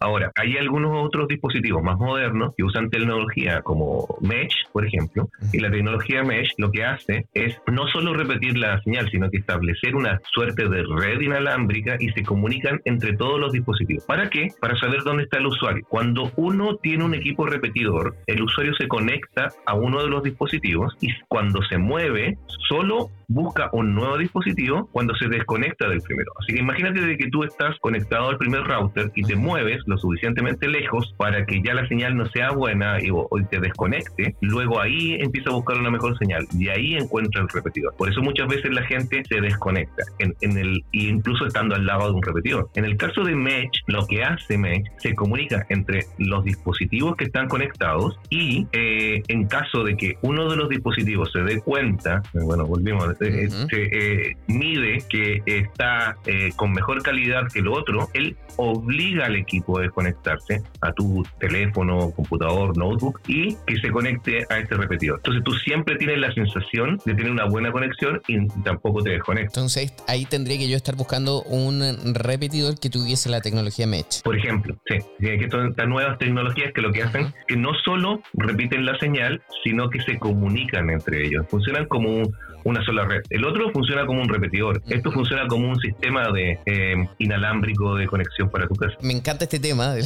[0.00, 5.60] Ahora, hay algunos otros dispositivos más modernos que usan tecnología como Mesh, por ejemplo, y
[5.60, 9.94] la tecnología Mesh lo que hace es no solo repetir la señal, sino que establecer
[9.94, 14.04] una suerte de red inalámbrica y se comunican entre todos los dispositivos.
[14.04, 14.48] ¿Para qué?
[14.60, 15.84] Para saber dónde está el usuario.
[15.88, 17.46] Cuando uno tiene un equipo
[17.84, 23.10] repetidor, el usuario se conecta a uno de los dispositivos y cuando se mueve, solo
[23.28, 26.32] busca un nuevo dispositivo cuando se desconecta del primero.
[26.40, 29.96] Así que imagínate de que tú estás conectado al primer router y te mueves lo
[29.98, 34.80] suficientemente lejos para que ya la señal no sea buena y, o, te desconecte, luego
[34.80, 37.94] ahí empieza a buscar una mejor señal y ahí encuentra el repetidor.
[37.96, 42.08] Por eso muchas veces la gente se desconecta en, en el incluso estando al lado
[42.08, 42.68] de un repetidor.
[42.74, 47.24] En el caso de Mesh, lo que hace Mesh se comunica entre los dispositivos que
[47.24, 51.60] están conectados conectados y eh, en caso de que uno de los dispositivos se dé
[51.60, 56.16] cuenta, eh, bueno, volvimos, eh, se mide que está
[56.56, 62.10] con mejor calidad que el otro, él obliga al equipo a desconectarse a tu teléfono,
[62.12, 65.18] computador, notebook y que se conecte a este repetidor.
[65.18, 69.56] Entonces tú siempre tienes la sensación de tener una buena conexión y tampoco te desconectas.
[69.56, 74.22] Entonces ahí tendría que yo estar buscando un repetidor que tuviese la tecnología Mesh.
[74.22, 78.84] Por ejemplo, sí, que estas nuevas tecnologías que lo que hacen que no solo repiten
[78.84, 81.46] la señal, sino que se comunican entre ellos.
[81.48, 82.34] Funcionan como un,
[82.64, 83.22] una sola red.
[83.30, 84.82] El otro funciona como un repetidor.
[84.88, 88.94] Esto funciona como un sistema de eh, inalámbrico de conexión para tu casa.
[89.02, 90.02] Me encanta este tema de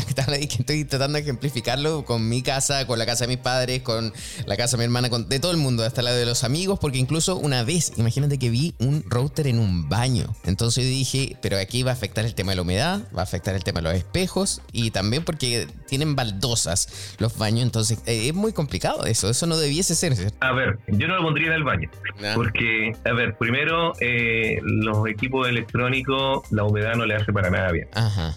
[0.49, 4.13] que, estoy tratando de ejemplificarlo con mi casa, con la casa de mis padres, con
[4.47, 6.79] la casa de mi hermana, con, de todo el mundo, hasta la de los amigos,
[6.81, 10.27] porque incluso una vez, imagínate que vi un router en un baño.
[10.45, 13.55] Entonces dije, pero aquí va a afectar el tema de la humedad, va a afectar
[13.55, 18.35] el tema de los espejos y también porque tienen baldosas los baños, entonces eh, es
[18.35, 20.13] muy complicado eso, eso no debiese ser.
[20.41, 21.91] A ver, yo no lo pondría en el baño.
[22.35, 27.71] Porque, a ver, primero, eh, los equipos electrónicos, la humedad no le hace para nada
[27.71, 27.89] bien.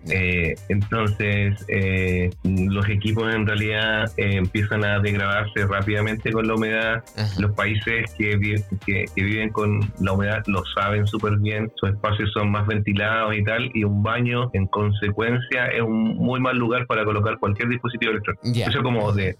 [0.09, 7.03] Eh, entonces, eh, los equipos en realidad empiezan a degradarse rápidamente con la humedad.
[7.39, 8.39] Los países que,
[8.85, 13.43] que, viven con la humedad lo saben súper bien, sus espacios son más ventilados y
[13.43, 18.11] tal, y un baño, en consecuencia, es un muy mal lugar para colocar cualquier dispositivo
[18.11, 18.69] electrónico.
[18.69, 18.81] Eso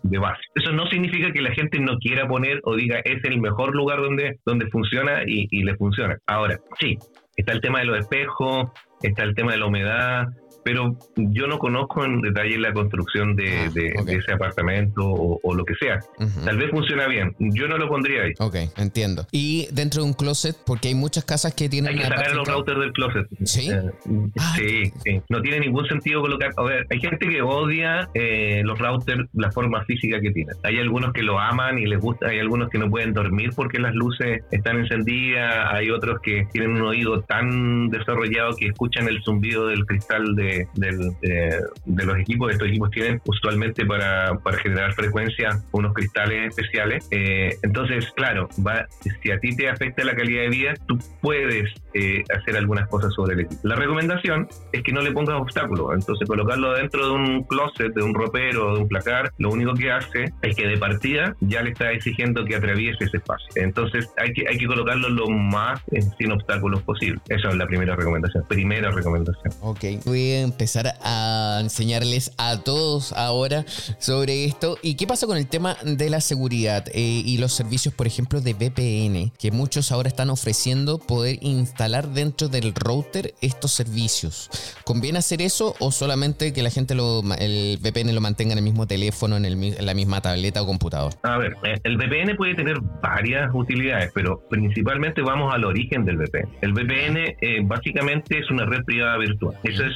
[0.04, 0.41] de base.
[0.56, 4.02] Eso no significa que la gente no quiera poner o diga es el mejor lugar
[4.02, 6.18] donde, donde funciona y, y le funciona.
[6.28, 6.97] Ahora, sí,
[7.36, 8.72] está el tema de los espejos,
[9.02, 10.28] está el tema de la humedad,
[10.64, 15.76] pero yo no conozco en detalle la construcción de, ah, ese apartamento o, lo que
[15.76, 15.99] sea.
[16.45, 17.36] Tal vez funciona bien.
[17.39, 18.34] Yo no lo pondría ahí.
[18.39, 19.28] Ok, entiendo.
[19.32, 21.91] Y dentro de un closet, porque hay muchas casas que tienen.
[21.91, 23.28] Hay que sacar los routers del closet.
[23.43, 23.70] Sí.
[23.70, 23.91] Eh,
[24.39, 25.22] ah, sí, sí.
[25.30, 26.51] No tiene ningún sentido colocar.
[26.55, 30.55] A ver, hay gente que odia eh, los routers, la forma física que tienen.
[30.64, 32.28] Hay algunos que lo aman y les gusta.
[32.28, 35.74] Hay algunos que no pueden dormir porque las luces están encendidas.
[35.74, 40.51] Hay otros que tienen un oído tan desarrollado que escuchan el zumbido del cristal de
[40.76, 42.52] de, los equipos.
[42.52, 47.08] Estos equipos tienen usualmente para, para generar frecuencia unos cristales especiales.
[47.12, 48.88] Eh, entonces, claro, va,
[49.22, 53.14] si a ti te afecta la calidad de vida, tú puedes eh, hacer algunas cosas
[53.14, 53.62] sobre el equipo.
[53.64, 55.88] La recomendación es que no le pongas obstáculos.
[55.94, 59.92] Entonces, colocarlo dentro de un closet, de un ropero, de un placar, lo único que
[59.92, 63.48] hace es que de partida ya le está exigiendo que atraviese ese espacio.
[63.56, 67.20] Entonces, hay que, hay que colocarlo lo más eh, sin obstáculos posible.
[67.28, 68.46] Esa es la primera recomendación.
[68.48, 69.54] Primera recomendación.
[69.62, 73.66] Ok, muy empezar a enseñarles a todos ahora
[74.00, 74.78] sobre esto.
[74.82, 78.39] ¿Y qué pasa con el tema de la seguridad eh, y los servicios, por ejemplo,
[78.39, 79.32] de VPN?
[79.38, 84.50] Que muchos ahora están ofreciendo poder instalar dentro del router estos servicios.
[84.86, 88.64] ¿Conviene hacer eso o solamente que la gente lo, el VPN lo mantenga en el
[88.64, 91.14] mismo teléfono, en, el, la misma tableta o computador?
[91.24, 96.18] A ver, eh, el VPN puede tener varias utilidades, pero principalmente vamos al origen del
[96.18, 96.50] VPN.
[96.62, 99.58] El VPN eh, básicamente es una red privada virtual.
[99.64, 99.96] Eso es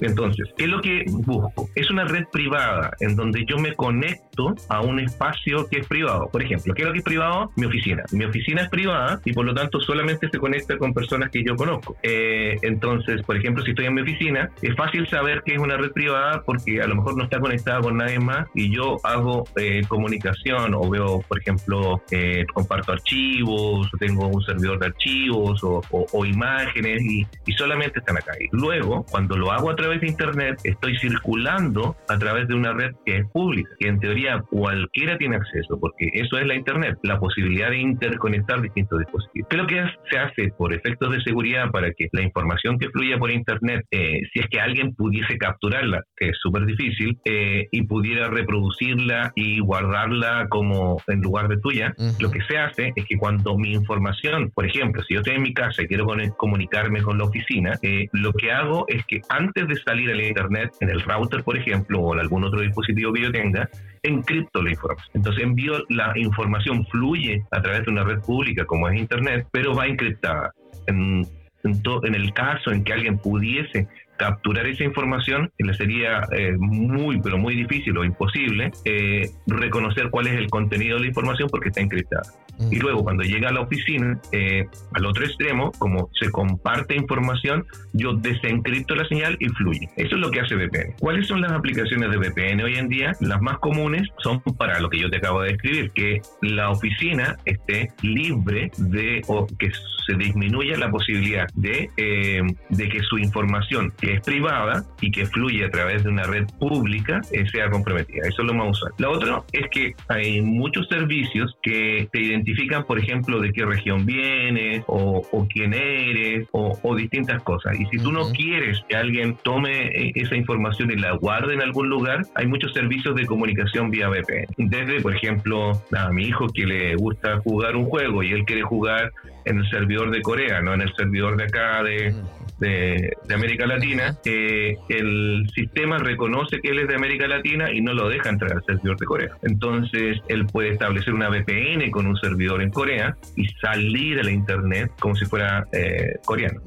[0.00, 1.68] entonces, ¿qué es lo que busco?
[1.74, 6.28] Es una red privada en donde yo me conecto a un espacio que es privado.
[6.30, 7.50] Por ejemplo, ¿qué es lo que es privado?
[7.56, 8.04] Mi oficina.
[8.12, 11.56] Mi oficina es privada y por lo tanto solamente se conecta con personas que yo
[11.56, 11.96] conozco.
[12.02, 15.76] Eh, entonces, por ejemplo, si estoy en mi oficina, es fácil saber que es una
[15.76, 19.44] red privada porque a lo mejor no está conectada con nadie más y yo hago
[19.56, 25.60] eh, comunicación o veo, por ejemplo, eh, comparto archivos, o tengo un servidor de archivos
[25.62, 28.32] o, imágenes y, y solamente están acá.
[28.52, 32.94] Luego, cuando lo hago a través de Internet, estoy circulando a través de una red
[33.06, 37.18] que es pública, que en teoría cualquiera tiene acceso, porque eso es la Internet, la
[37.18, 39.48] posibilidad de interconectar distintos dispositivos.
[39.48, 42.88] ¿Qué es lo que se hace por efectos de seguridad para que la información que
[42.90, 47.68] fluya por Internet, eh, si es que alguien pudiese capturarla, que es súper difícil, eh,
[47.70, 53.04] y pudiera reproducirla y guardarla como en lugar de tuya, lo que se hace es
[53.04, 56.06] que cuando mi información, por ejemplo, si yo estoy en mi casa y quiero
[56.36, 60.72] comunicarme con la oficina, eh, lo que hago es que antes de salir al internet,
[60.80, 63.68] en el router, por ejemplo, o en algún otro dispositivo que yo tenga,
[64.02, 65.10] encripto la información.
[65.14, 69.74] Entonces envío la información, fluye a través de una red pública como es internet, pero
[69.74, 70.52] va encriptada.
[70.86, 71.26] En,
[71.64, 73.88] en, el caso en que alguien pudiese
[74.18, 80.26] capturar esa información, le sería eh, muy, pero muy difícil o imposible eh, reconocer cuál
[80.26, 82.22] es el contenido de la información porque está encriptada.
[82.70, 87.64] Y luego cuando llega a la oficina, eh, al otro extremo, como se comparte información,
[87.92, 89.88] yo desencripto la señal y fluye.
[89.96, 90.96] Eso es lo que hace VPN.
[90.98, 93.12] ¿Cuáles son las aplicaciones de VPN hoy en día?
[93.20, 97.36] Las más comunes son para lo que yo te acabo de describir, que la oficina
[97.44, 99.70] esté libre de o que
[100.06, 105.10] se disminuya la posibilidad de, eh, de que su información que que es privada y
[105.10, 108.26] que fluye a través de una red pública eh, sea comprometida.
[108.26, 108.92] Eso es lo más usual.
[108.96, 114.06] Lo otro es que hay muchos servicios que te identifican, por ejemplo, de qué región
[114.06, 117.78] vienes o, quién eres o, distintas cosas.
[117.78, 121.60] Y si tú no quieres que alguien tome eh, esa información y la guarde en
[121.60, 124.70] algún lugar, hay muchos servicios de comunicación vía VPN.
[124.70, 128.62] Desde, por ejemplo, a mi hijo que le gusta jugar un juego y él quiere
[128.62, 129.12] jugar
[129.44, 132.14] en el servidor de Corea, no en el servidor de acá de,
[132.58, 137.92] de, América Latina, eh, el sistema reconoce que él es de América Latina y no
[137.92, 139.30] lo deja entrar al servidor de Corea.
[139.42, 144.30] Entonces, él puede establecer una VPN con un servidor en Corea y salir a la
[144.30, 146.60] Internet como si fuera eh, coreano.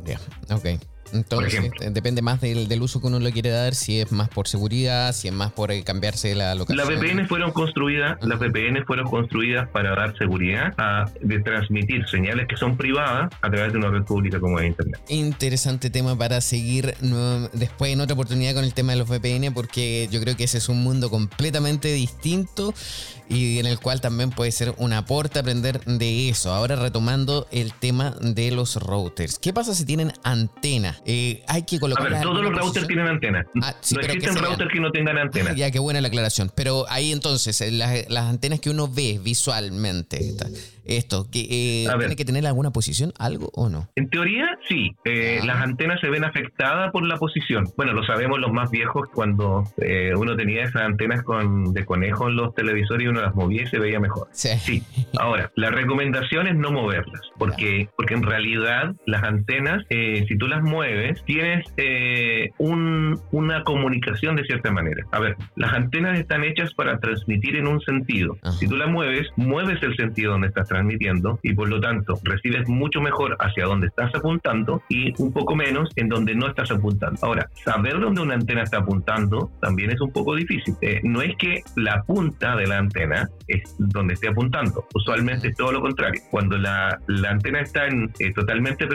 [0.49, 0.79] Okay.
[1.13, 4.47] Entonces, depende más del, del, uso que uno le quiere dar, si es más por
[4.47, 6.77] seguridad, si es más por eh, cambiarse la locación.
[6.77, 12.47] Las VPN fueron construidas, las VPN fueron construidas para dar seguridad a, de transmitir señales
[12.47, 14.99] que son privadas a través de una red pública como es Internet.
[15.09, 16.95] Interesante tema para seguir
[17.53, 20.57] después en otra oportunidad con el tema de los VPN, porque yo creo que ese
[20.57, 22.73] es un mundo completamente distinto
[23.31, 26.53] y en el cual también puede ser un aporte aprender de eso.
[26.53, 29.39] Ahora retomando el tema de los routers.
[29.39, 30.97] ¿Qué pasa si tienen antena?
[31.05, 32.07] Eh, hay que colocar.
[32.07, 33.45] A ver, todos los routers tienen antena.
[33.61, 35.53] Ah, no existen routers que no tengan antena.
[35.53, 36.51] ya, qué buena la aclaración.
[36.53, 40.35] Pero ahí entonces, eh, las, las antenas que uno ve visualmente,
[40.85, 43.87] esto, que, eh, ¿tiene que tener alguna posición, algo o no?
[43.95, 44.91] En teoría, sí.
[45.05, 45.45] Eh, ah.
[45.45, 47.65] Las antenas se ven afectadas por la posición.
[47.77, 52.29] Bueno, lo sabemos los más viejos cuando eh, uno tenía esas antenas con, de conejo
[52.29, 54.27] en los televisores y uno las movía y se veía mejor.
[54.31, 54.83] Sí.
[55.19, 60.63] Ahora, la recomendación es no moverlas, porque, porque en realidad las antenas, si tú las
[60.63, 61.65] mueves, tienes
[62.57, 65.05] un, una comunicación de cierta manera.
[65.11, 68.37] A ver, las antenas están hechas para transmitir en un sentido.
[68.59, 72.67] Si tú las mueves, mueves el sentido donde estás transmitiendo y por lo tanto recibes
[72.67, 77.19] mucho mejor hacia donde estás apuntando y un poco menos en donde no estás apuntando.
[77.23, 80.75] Ahora, saber dónde una antena está apuntando también es un poco difícil.
[80.81, 83.10] Eh, no es que la punta de la antena
[83.47, 86.21] es donde esté apuntando, usualmente es todo lo contrario.
[86.29, 88.87] Cuando la, la antena está en, eh, totalmente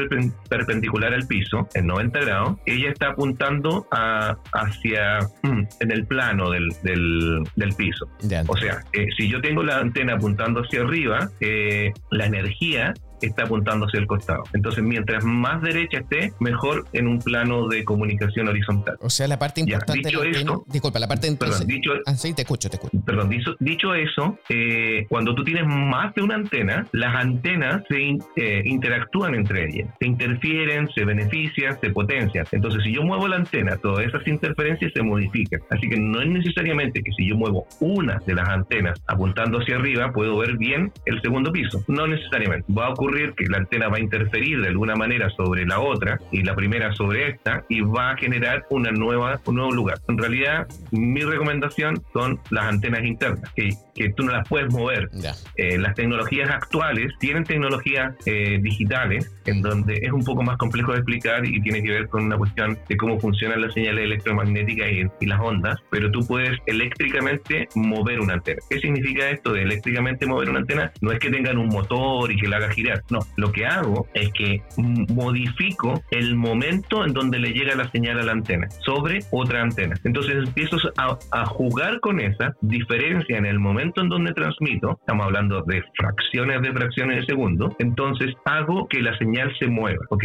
[0.49, 6.51] perpendicular al piso, en 90 grados, ella está apuntando a, hacia mm, en el plano
[6.51, 8.09] del, del, del piso.
[8.47, 13.45] O sea, eh, si yo tengo la antena apuntando hacia arriba, eh, la energía está
[13.45, 14.45] apuntando hacia el costado.
[14.53, 18.97] Entonces, mientras más derecha esté, mejor en un plano de comunicación horizontal.
[19.01, 22.43] O sea, la parte importante dicho esto, disculpa, la parte perdón, dicho, ah, sí, te
[22.43, 22.99] escucho, te escucho.
[23.05, 28.62] Perdón, dicho, eso, eh, cuando tú tienes más de una antena, las antenas se eh,
[28.64, 32.47] interactúan entre ellas, se interfieren, se benefician, se potencian.
[32.53, 35.61] Entonces, si yo muevo la antena, todas esas interferencias se modifican.
[35.71, 39.77] Así que no es necesariamente que si yo muevo una de las antenas apuntando hacia
[39.77, 41.83] arriba, puedo ver bien el segundo piso.
[41.89, 42.73] No necesariamente.
[42.73, 43.05] Va a ocurrir
[43.36, 46.92] que la antena va a interferir de alguna manera sobre la otra y la primera
[46.92, 49.98] sobre esta y va a generar una nueva, un nuevo lugar.
[50.09, 55.09] En realidad, mi recomendación son las antenas internas, que, que tú no las puedes mover.
[55.57, 60.92] Eh, las tecnologías actuales tienen tecnologías eh, digitales en donde es un poco más complejo
[60.92, 64.88] de explicar y tiene que ver con una cuestión de cómo funcionan las señales electromagnéticas
[64.90, 68.59] y, y las ondas, pero tú puedes eléctricamente mover una antena.
[68.68, 70.92] ¿Qué significa esto de eléctricamente mover una antena?
[71.00, 74.07] No es que tengan un motor y que la haga girar, no, lo que hago
[74.14, 79.20] es que modifico el momento en donde le llega la señal a la antena sobre
[79.30, 79.94] otra antena.
[80.05, 85.62] Entonces empiezo a, jugar con esa diferencia en el momento en donde transmito, estamos hablando
[85.62, 90.24] de fracciones de fracciones de segundo, entonces hago que la señal se mueva, ¿ok?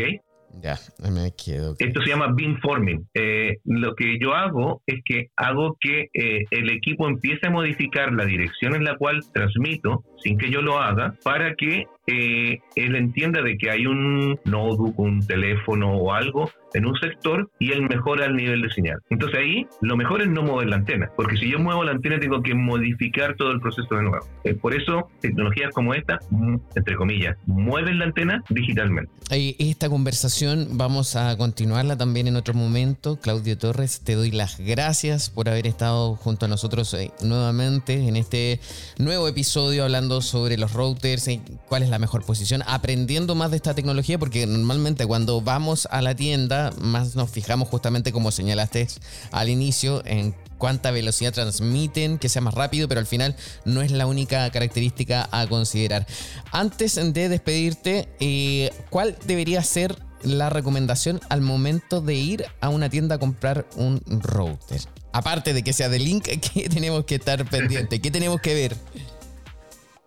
[0.59, 0.77] Ya,
[1.09, 1.75] me quedo.
[1.79, 3.07] Esto se llama beamforming.
[3.13, 8.11] Eh, lo que yo hago es que hago que eh, el equipo empiece a modificar
[8.11, 12.95] la dirección en la cual transmito sin que yo lo haga para que eh, él
[12.95, 17.81] entienda de que hay un notebook, un teléfono o algo en un sector y él
[17.83, 18.99] mejora el nivel de señal.
[19.09, 22.19] Entonces ahí lo mejor es no mover la antena, porque si yo muevo la antena
[22.19, 24.25] tengo que modificar todo el proceso de nuevo.
[24.43, 29.11] Eh, por eso tecnologías como esta, mm, entre comillas, mueven la antena digitalmente.
[29.29, 33.17] Esta conversación vamos a continuarla también en otro momento.
[33.19, 38.15] Claudio Torres, te doy las gracias por haber estado junto a nosotros eh, nuevamente en
[38.15, 38.59] este
[38.97, 43.57] nuevo episodio hablando sobre los routers, y cuál es la mejor posición, aprendiendo más de
[43.57, 48.87] esta tecnología, porque normalmente cuando vamos a la tienda, más nos fijamos justamente como señalaste
[49.31, 53.35] al inicio, en cuánta velocidad transmiten, que sea más rápido, pero al final
[53.65, 56.05] no es la única característica a considerar.
[56.51, 62.89] Antes de despedirte, eh, ¿cuál debería ser la recomendación al momento de ir a una
[62.89, 64.81] tienda a comprar un router?
[65.13, 67.99] Aparte de que sea de link, ¿qué tenemos que estar pendiente?
[67.99, 68.77] ¿Qué tenemos que ver?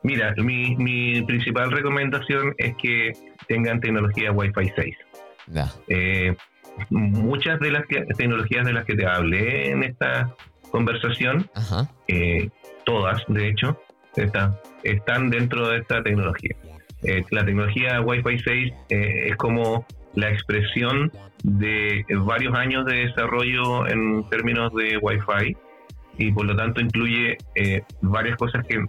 [0.05, 3.13] Mira, mi, mi principal recomendación es que
[3.49, 4.97] tengan tecnología Wi-Fi 6.
[5.89, 6.37] Eh,
[6.91, 7.85] muchas de las
[8.17, 10.35] tecnologías de las que te hablé en esta
[10.71, 11.49] conversación,
[12.09, 12.51] eh,
[12.85, 13.81] todas de hecho,
[14.17, 16.55] están, están dentro de esta tecnología.
[17.03, 21.11] Eh, la tecnología Wi-Fi 6 eh, es como la expresión
[21.43, 25.57] de varios años de desarrollo en términos de Wi-Fi
[26.19, 27.37] y por lo tanto incluye
[28.03, 28.85] varias cosas que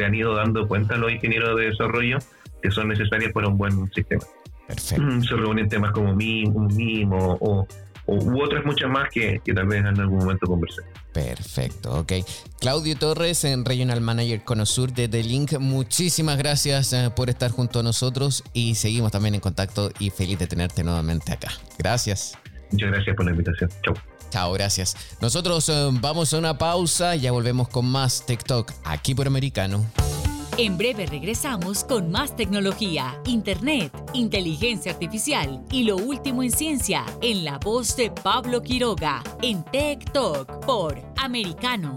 [0.00, 2.18] se han ido dando cuenta los ingenieros de desarrollo
[2.62, 4.24] que son necesarias para un buen sistema.
[4.66, 5.02] Perfecto.
[5.02, 7.66] Mm, se reúnen temas como MIM, MIM o, o,
[8.06, 10.82] u otras muchas más que, que, tal vez en algún momento conversé.
[11.12, 12.12] Perfecto, ok.
[12.60, 17.80] Claudio Torres, en Regional Manager Conosur de The Link, muchísimas gracias eh, por estar junto
[17.80, 21.48] a nosotros y seguimos también en contacto y feliz de tenerte nuevamente acá.
[21.78, 22.38] Gracias.
[22.70, 23.70] Muchas gracias por la invitación.
[23.82, 23.94] Chau.
[24.30, 24.96] Chao, gracias.
[25.20, 29.84] Nosotros eh, vamos a una pausa, ya volvemos con más TikTok aquí por Americano.
[30.56, 37.44] En breve regresamos con más tecnología, internet, inteligencia artificial y lo último en ciencia en
[37.44, 39.64] la voz de Pablo Quiroga en
[40.12, 41.96] Talk por Americano.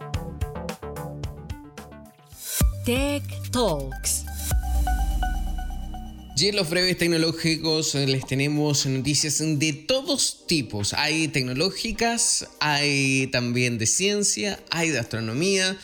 [2.85, 4.25] Tech Talks.
[6.35, 10.93] Y en los breves tecnológicos eh, les tenemos noticias de todos tipos.
[10.93, 15.77] Hay tecnológicas, hay también de ciencia, hay de astronomía.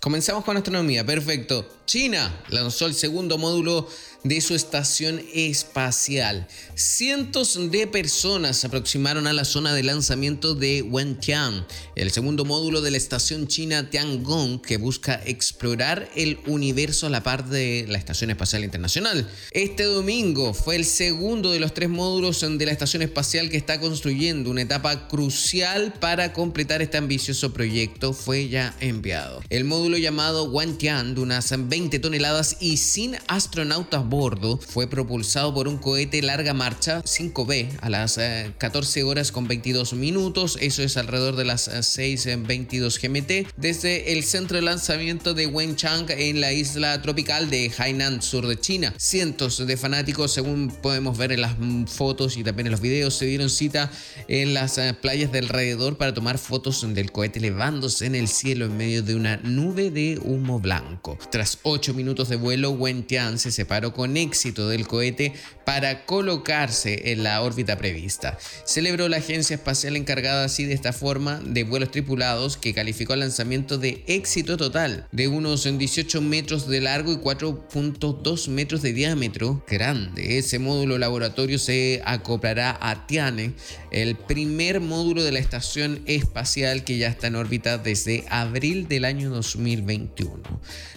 [0.00, 1.68] Comenzamos con astronomía, perfecto.
[1.86, 3.88] China lanzó el segundo módulo
[4.24, 6.48] de su estación espacial.
[6.74, 11.64] Cientos de personas se aproximaron a la zona de lanzamiento de Wentian,
[11.94, 17.22] el segundo módulo de la estación china Tiangong que busca explorar el universo a la
[17.22, 19.30] par de la Estación Espacial Internacional.
[19.52, 23.78] Este domingo fue el segundo de los tres módulos de la estación espacial que está
[23.78, 24.50] construyendo.
[24.50, 29.40] Una etapa crucial para completar este ambicioso proyecto fue ya enviado.
[29.50, 35.52] El módulo llamado Wentian de unas 20 toneladas y sin astronautas a bordo, fue propulsado
[35.52, 38.18] por un cohete larga marcha 5B a las
[38.58, 44.12] 14 eh, horas con 22 minutos, eso es alrededor de las 6.22 eh, GMT, desde
[44.14, 48.94] el centro de lanzamiento de Wenchang en la isla tropical de Hainan, sur de China.
[48.96, 51.56] Cientos de fanáticos, según podemos ver en las
[51.86, 53.90] fotos y también en los videos, se dieron cita
[54.28, 58.64] en las eh, playas de alrededor para tomar fotos del cohete elevándose en el cielo
[58.64, 61.18] en medio de una nube de humo blanco.
[61.30, 65.32] Tras 8 minutos de vuelo, Wen Tian se separó con éxito del cohete
[65.64, 68.38] para colocarse en la órbita prevista.
[68.64, 73.20] Celebró la agencia espacial encargada así de esta forma de vuelos tripulados que calificó el
[73.20, 79.64] lanzamiento de éxito total de unos 18 metros de largo y 4.2 metros de diámetro.
[79.68, 80.38] Grande.
[80.38, 83.54] Ese módulo laboratorio se acoplará a Tiane,
[83.90, 89.04] el primer módulo de la estación espacial que ya está en órbita desde abril del
[89.04, 90.42] año 2021.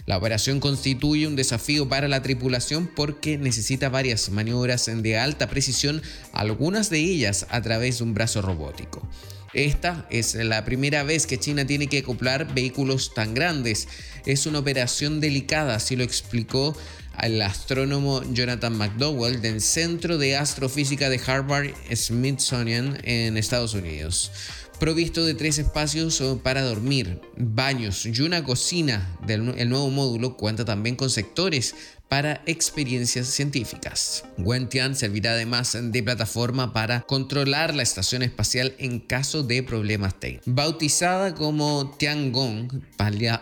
[0.06, 6.02] La operación constituye un desafío para la tripulación porque necesita varias maniobras de alta precisión,
[6.32, 9.02] algunas de ellas a través de un brazo robótico.
[9.52, 13.88] Esta es la primera vez que China tiene que acoplar vehículos tan grandes.
[14.24, 16.76] Es una operación delicada, así lo explicó
[17.20, 24.30] el astrónomo Jonathan McDowell del Centro de Astrofísica de Harvard Smithsonian en Estados Unidos
[24.80, 29.16] provisto de tres espacios para dormir, baños y una cocina.
[29.28, 31.76] El nuevo módulo cuenta también con sectores
[32.10, 34.24] para experiencias científicas.
[34.36, 40.52] Wentian servirá además de plataforma para controlar la estación espacial en caso de problemas técnicos.
[40.52, 42.82] Bautizada como Tiangong,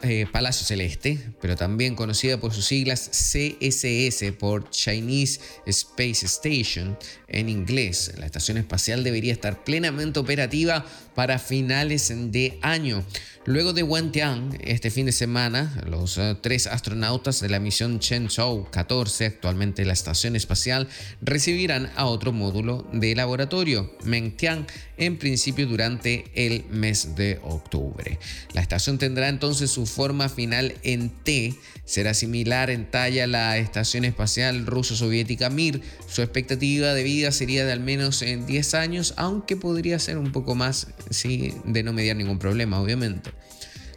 [0.02, 6.98] eh, Palacio Celeste, pero también conocida por sus siglas CSS por Chinese Space Station
[7.28, 13.04] en inglés, la estación espacial debería estar plenamente operativa para finales de año.
[13.48, 18.68] Luego de Wentian, este fin de semana, los eh, tres astronautas de la misión Shenzhou
[18.70, 20.86] 14, actualmente la estación espacial,
[21.22, 24.66] recibirán a otro módulo de laboratorio, Mengtian,
[24.98, 28.18] en principio durante el mes de octubre.
[28.52, 31.54] La estación tendrá entonces su forma final en T,
[31.86, 35.80] será similar en talla a la estación espacial ruso-soviética Mir.
[36.06, 40.32] Su expectativa de vida sería de al menos en 10 años, aunque podría ser un
[40.32, 43.37] poco más si de no mediar ningún problema, obviamente.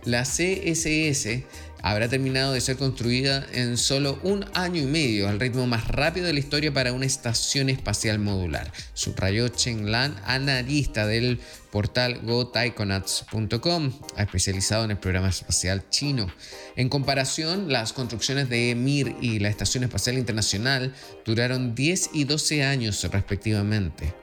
[0.04, 1.44] La CSS
[1.84, 6.26] habrá terminado de ser construida en solo un año y medio, al ritmo más rápido
[6.26, 11.40] de la historia para una estación espacial modular, subrayó Chen Lan, analista del
[11.72, 16.28] portal gotaikonauts.com, especializado en el programa espacial chino.
[16.76, 20.94] En comparación, las construcciones de Mir y la Estación Espacial Internacional
[21.26, 24.14] duraron 10 y 12 años respectivamente.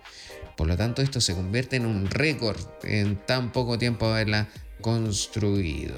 [0.57, 4.49] Por lo tanto, esto se convierte en un récord en tan poco tiempo haberla
[4.81, 5.95] construido.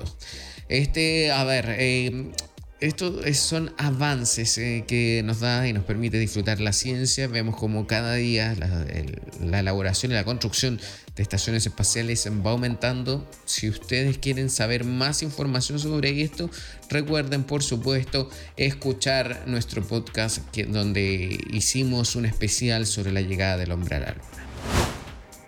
[0.69, 2.33] Este, a ver, eh,
[2.81, 7.27] estos son avances eh, que nos da y nos permite disfrutar la ciencia.
[7.27, 10.81] Vemos como cada día la, elaboración y la construcción
[11.15, 13.29] de estaciones espaciales va aumentando.
[13.45, 16.51] Si ustedes quieren saber más información sobre esto,
[16.89, 23.97] recuerden por supuesto escuchar nuestro podcast donde hicimos un especial sobre la llegada del hombre
[23.97, 24.50] a la luna.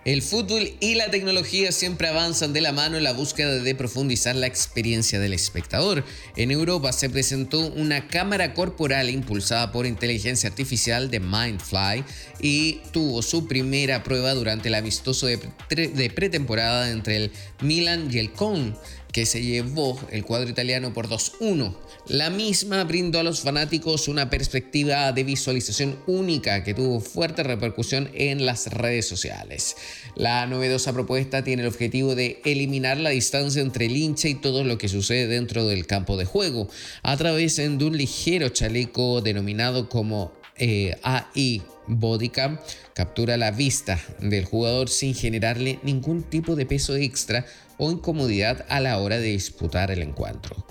[0.05, 4.35] El fútbol y la tecnología siempre avanzan de la mano en la búsqueda de profundizar
[4.35, 6.05] la experiencia del espectador.
[6.35, 12.05] En Europa se presentó una cámara corporal impulsada por inteligencia artificial de Mindfly
[12.41, 15.39] y tuvo su primera prueba durante el amistoso de,
[16.13, 18.77] pretemporada entre el Milan y el Con
[19.13, 21.77] que se llevó el cuadro italiano por 2-1.
[22.13, 28.11] La misma brindó a los fanáticos una perspectiva de visualización única que tuvo fuerte repercusión
[28.13, 29.77] en las redes sociales.
[30.15, 34.63] La novedosa propuesta tiene el objetivo de eliminar la distancia entre el hincha y todo
[34.63, 36.69] lo que sucede dentro del campo de juego
[37.03, 42.59] a través de un ligero chaleco denominado como eh, AI Bodycam
[42.93, 47.47] captura la vista del jugador sin generarle ningún tipo de peso extra
[47.79, 50.67] o incomodidad a la hora de disputar el encuentro.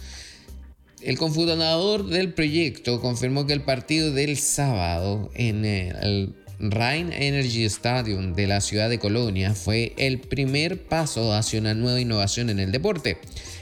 [1.01, 8.33] El confundador del proyecto confirmó que el partido del sábado en el Rhein Energy Stadium
[8.35, 12.71] de la ciudad de Colonia fue el primer paso hacia una nueva innovación en el
[12.71, 13.17] deporte.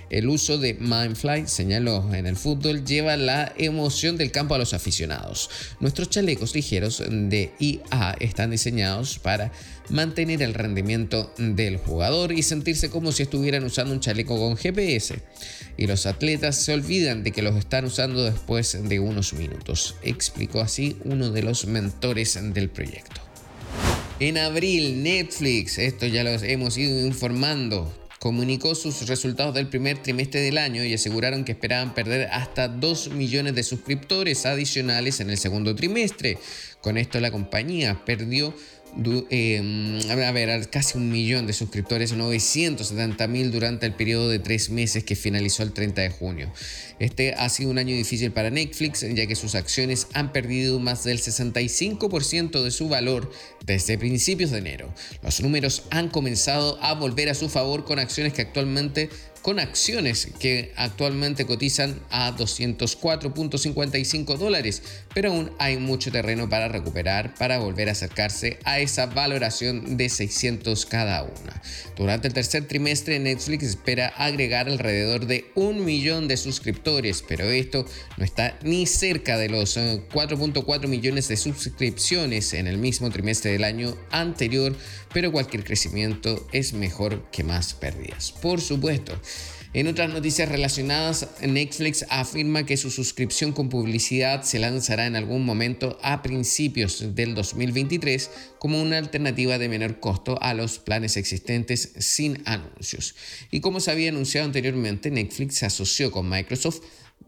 [0.10, 4.74] El uso de Mindfly, señaló en el fútbol, lleva la emoción del campo a los
[4.74, 5.50] aficionados.
[5.80, 9.54] Nuestros chalecos ligeros de IA están diseñados para
[9.90, 15.20] mantener el rendimiento del jugador y sentirse como si estuvieran usando un chaleco con GPS.
[15.78, 20.62] Y los atletas se olvidan de que los están usando después de unos minutos, explicó
[20.62, 23.22] así uno de los mentores del proyecto.
[24.20, 30.42] En abril, Netflix, esto ya lo hemos ido informando, comunicó sus resultados del primer trimestre
[30.42, 35.38] del año y aseguraron que esperaban perder hasta 2 millones de suscriptores adicionales en el
[35.38, 36.38] segundo trimestre.
[36.82, 38.54] Con esto la compañía perdió
[39.30, 44.70] eh, a ver, casi un millón de suscriptores, 970 mil durante el periodo de tres
[44.70, 46.52] meses que finalizó el 30 de junio.
[47.00, 51.04] Este ha sido un año difícil para Netflix, ya que sus acciones han perdido más
[51.04, 53.32] del 65% de su valor
[53.66, 54.94] desde principios de enero.
[55.22, 59.10] Los números han comenzado a volver a su favor con acciones que actualmente
[59.42, 64.82] con acciones que actualmente cotizan a 204.55 dólares,
[65.14, 70.10] pero aún hay mucho terreno para recuperar para volver a acercarse a esa valoración de
[70.10, 71.62] 600 cada una.
[71.96, 77.86] Durante el tercer trimestre Netflix espera agregar alrededor de un millón de suscriptores, pero esto
[78.18, 83.52] no está ni cerca de los 4.4 eh, millones de suscripciones en el mismo trimestre
[83.52, 84.76] del año anterior,
[85.14, 88.32] pero cualquier crecimiento es mejor que más pérdidas.
[88.32, 89.20] Por supuesto,
[89.72, 95.46] en otras noticias relacionadas, Netflix afirma que su suscripción con publicidad se lanzará en algún
[95.46, 101.94] momento a principios del 2023 como una alternativa de menor costo a los planes existentes
[102.00, 103.14] sin anuncios.
[103.52, 106.82] Y como se había anunciado anteriormente, Netflix se asoció con Microsoft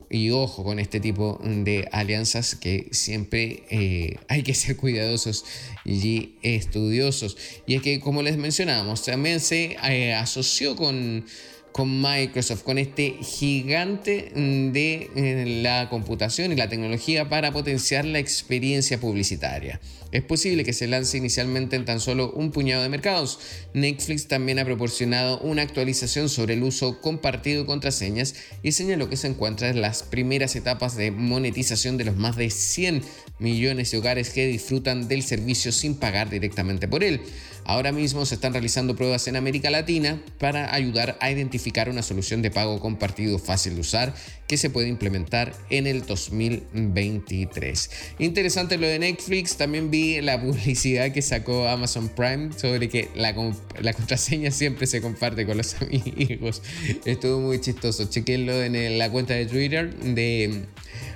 [0.09, 5.45] y ojo con este tipo de alianzas que siempre eh, hay que ser cuidadosos
[5.85, 7.37] y estudiosos.
[7.65, 11.25] Y es que, como les mencionábamos, también se eh, asoció con
[11.71, 18.19] con Microsoft, con este gigante de eh, la computación y la tecnología para potenciar la
[18.19, 19.79] experiencia publicitaria.
[20.11, 23.39] Es posible que se lance inicialmente en tan solo un puñado de mercados.
[23.73, 29.15] Netflix también ha proporcionado una actualización sobre el uso compartido de contraseñas y señaló que
[29.15, 33.03] se encuentra en las primeras etapas de monetización de los más de 100
[33.39, 37.21] millones de hogares que disfrutan del servicio sin pagar directamente por él.
[37.63, 42.41] Ahora mismo se están realizando pruebas en América Latina para ayudar a identificar una solución
[42.41, 44.13] de pago compartido fácil de usar
[44.47, 47.89] que se puede implementar en el 2023.
[48.19, 53.33] Interesante lo de Netflix, también vi la publicidad que sacó Amazon Prime sobre que la,
[53.33, 56.61] contraseña siempre se comparte con los amigos.
[57.05, 60.65] Estuvo muy chistoso, chequenlo en la cuenta de Twitter de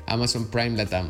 [0.08, 1.10] Amazon Prime Latam.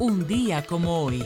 [0.00, 1.24] Un día como hoy.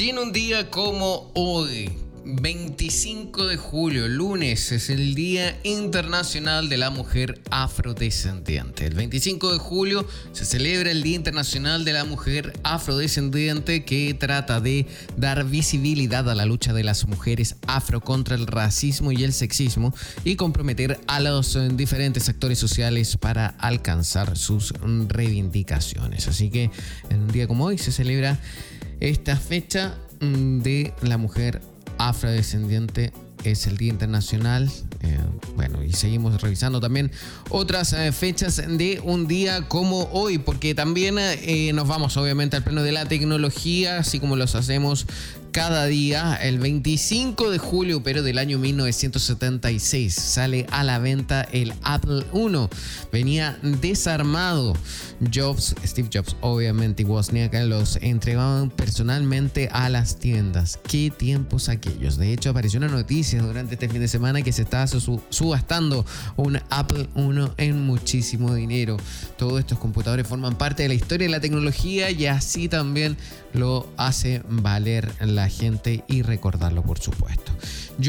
[0.00, 6.90] En un día como hoy, 25 de julio, lunes, es el Día Internacional de la
[6.90, 8.86] Mujer Afrodescendiente.
[8.86, 14.60] El 25 de julio se celebra el Día Internacional de la Mujer Afrodescendiente que trata
[14.60, 19.32] de dar visibilidad a la lucha de las mujeres afro contra el racismo y el
[19.32, 19.92] sexismo
[20.24, 24.72] y comprometer a los diferentes actores sociales para alcanzar sus
[25.08, 26.28] reivindicaciones.
[26.28, 26.70] Así que
[27.10, 28.38] en un día como hoy se celebra
[29.00, 31.60] esta fecha mm, de la mujer
[32.08, 33.12] afrodescendiente
[33.44, 34.70] es el Día Internacional.
[35.00, 35.18] Eh,
[35.56, 37.10] bueno, y seguimos revisando también
[37.50, 41.16] otras eh, fechas de un día como hoy, porque también
[41.74, 45.06] nos vamos obviamente al pleno de la tecnología, así como los hacemos
[45.52, 46.34] cada día.
[46.34, 52.68] El 25 de julio, pero del año 1976, sale a la venta el Apple I.
[53.12, 54.74] Venía desarmado.
[55.32, 60.80] Jobs, Steve Jobs, obviamente, y Wozniak los entregaban personalmente a las tiendas.
[60.88, 62.16] Qué tiempos aquellos.
[62.16, 66.04] De hecho, apareció una noticia durante este fin de semana que se estaba subastando
[66.36, 68.96] un Apple I en muchísimo dinero.
[69.36, 73.16] Todos estos computadores forman parte de la historia de la tecnología y así también
[73.52, 77.52] lo hace valer la gente y recordarlo por supuesto.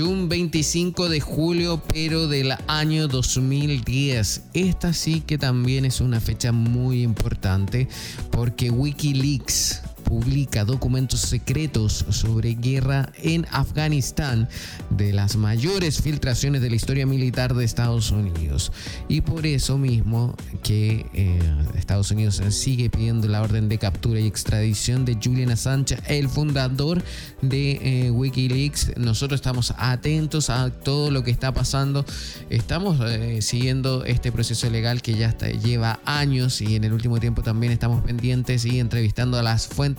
[0.07, 4.43] un 25 de julio pero del año 2010.
[4.53, 7.87] Esta sí que también es una fecha muy importante
[8.31, 14.47] porque Wikileaks publica documentos secretos sobre guerra en Afganistán,
[14.89, 18.71] de las mayores filtraciones de la historia militar de Estados Unidos.
[19.07, 21.39] Y por eso mismo que eh,
[21.75, 27.01] Estados Unidos sigue pidiendo la orden de captura y extradición de Julian Assange, el fundador
[27.41, 28.97] de eh, Wikileaks.
[28.97, 32.05] Nosotros estamos atentos a todo lo que está pasando.
[32.49, 37.41] Estamos eh, siguiendo este proceso legal que ya lleva años y en el último tiempo
[37.41, 39.92] también estamos pendientes y entrevistando a las fuentes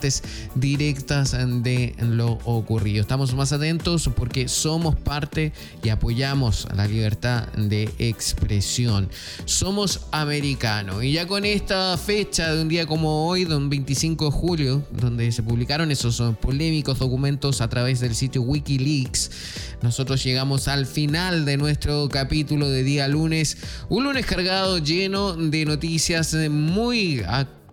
[0.55, 3.01] directas de lo ocurrido.
[3.01, 9.09] Estamos más atentos porque somos parte y apoyamos la libertad de expresión.
[9.45, 11.03] Somos americanos.
[11.03, 14.87] Y ya con esta fecha de un día como hoy, de un 25 de julio,
[14.91, 19.31] donde se publicaron esos polémicos documentos a través del sitio Wikileaks,
[19.81, 23.57] nosotros llegamos al final de nuestro capítulo de día lunes.
[23.89, 27.64] Un lunes cargado lleno de noticias muy actuales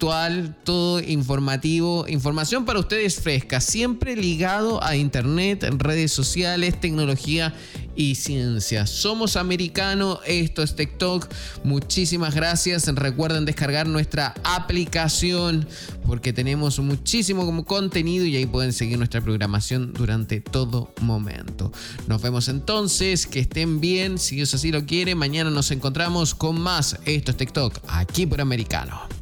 [0.65, 7.55] todo informativo, información para ustedes fresca, siempre ligado a internet, redes sociales, tecnología
[7.95, 8.89] y ciencia.
[8.89, 11.29] Somos americanos, esto es TikTok.
[11.63, 12.89] Muchísimas gracias.
[12.89, 15.69] Recuerden descargar nuestra aplicación
[16.05, 21.71] porque tenemos muchísimo contenido y ahí pueden seguir nuestra programación durante todo momento.
[22.09, 25.15] Nos vemos entonces, que estén bien, si Dios así lo quiere.
[25.15, 26.99] Mañana nos encontramos con más.
[27.05, 29.22] Esto es TikTok, aquí por americano.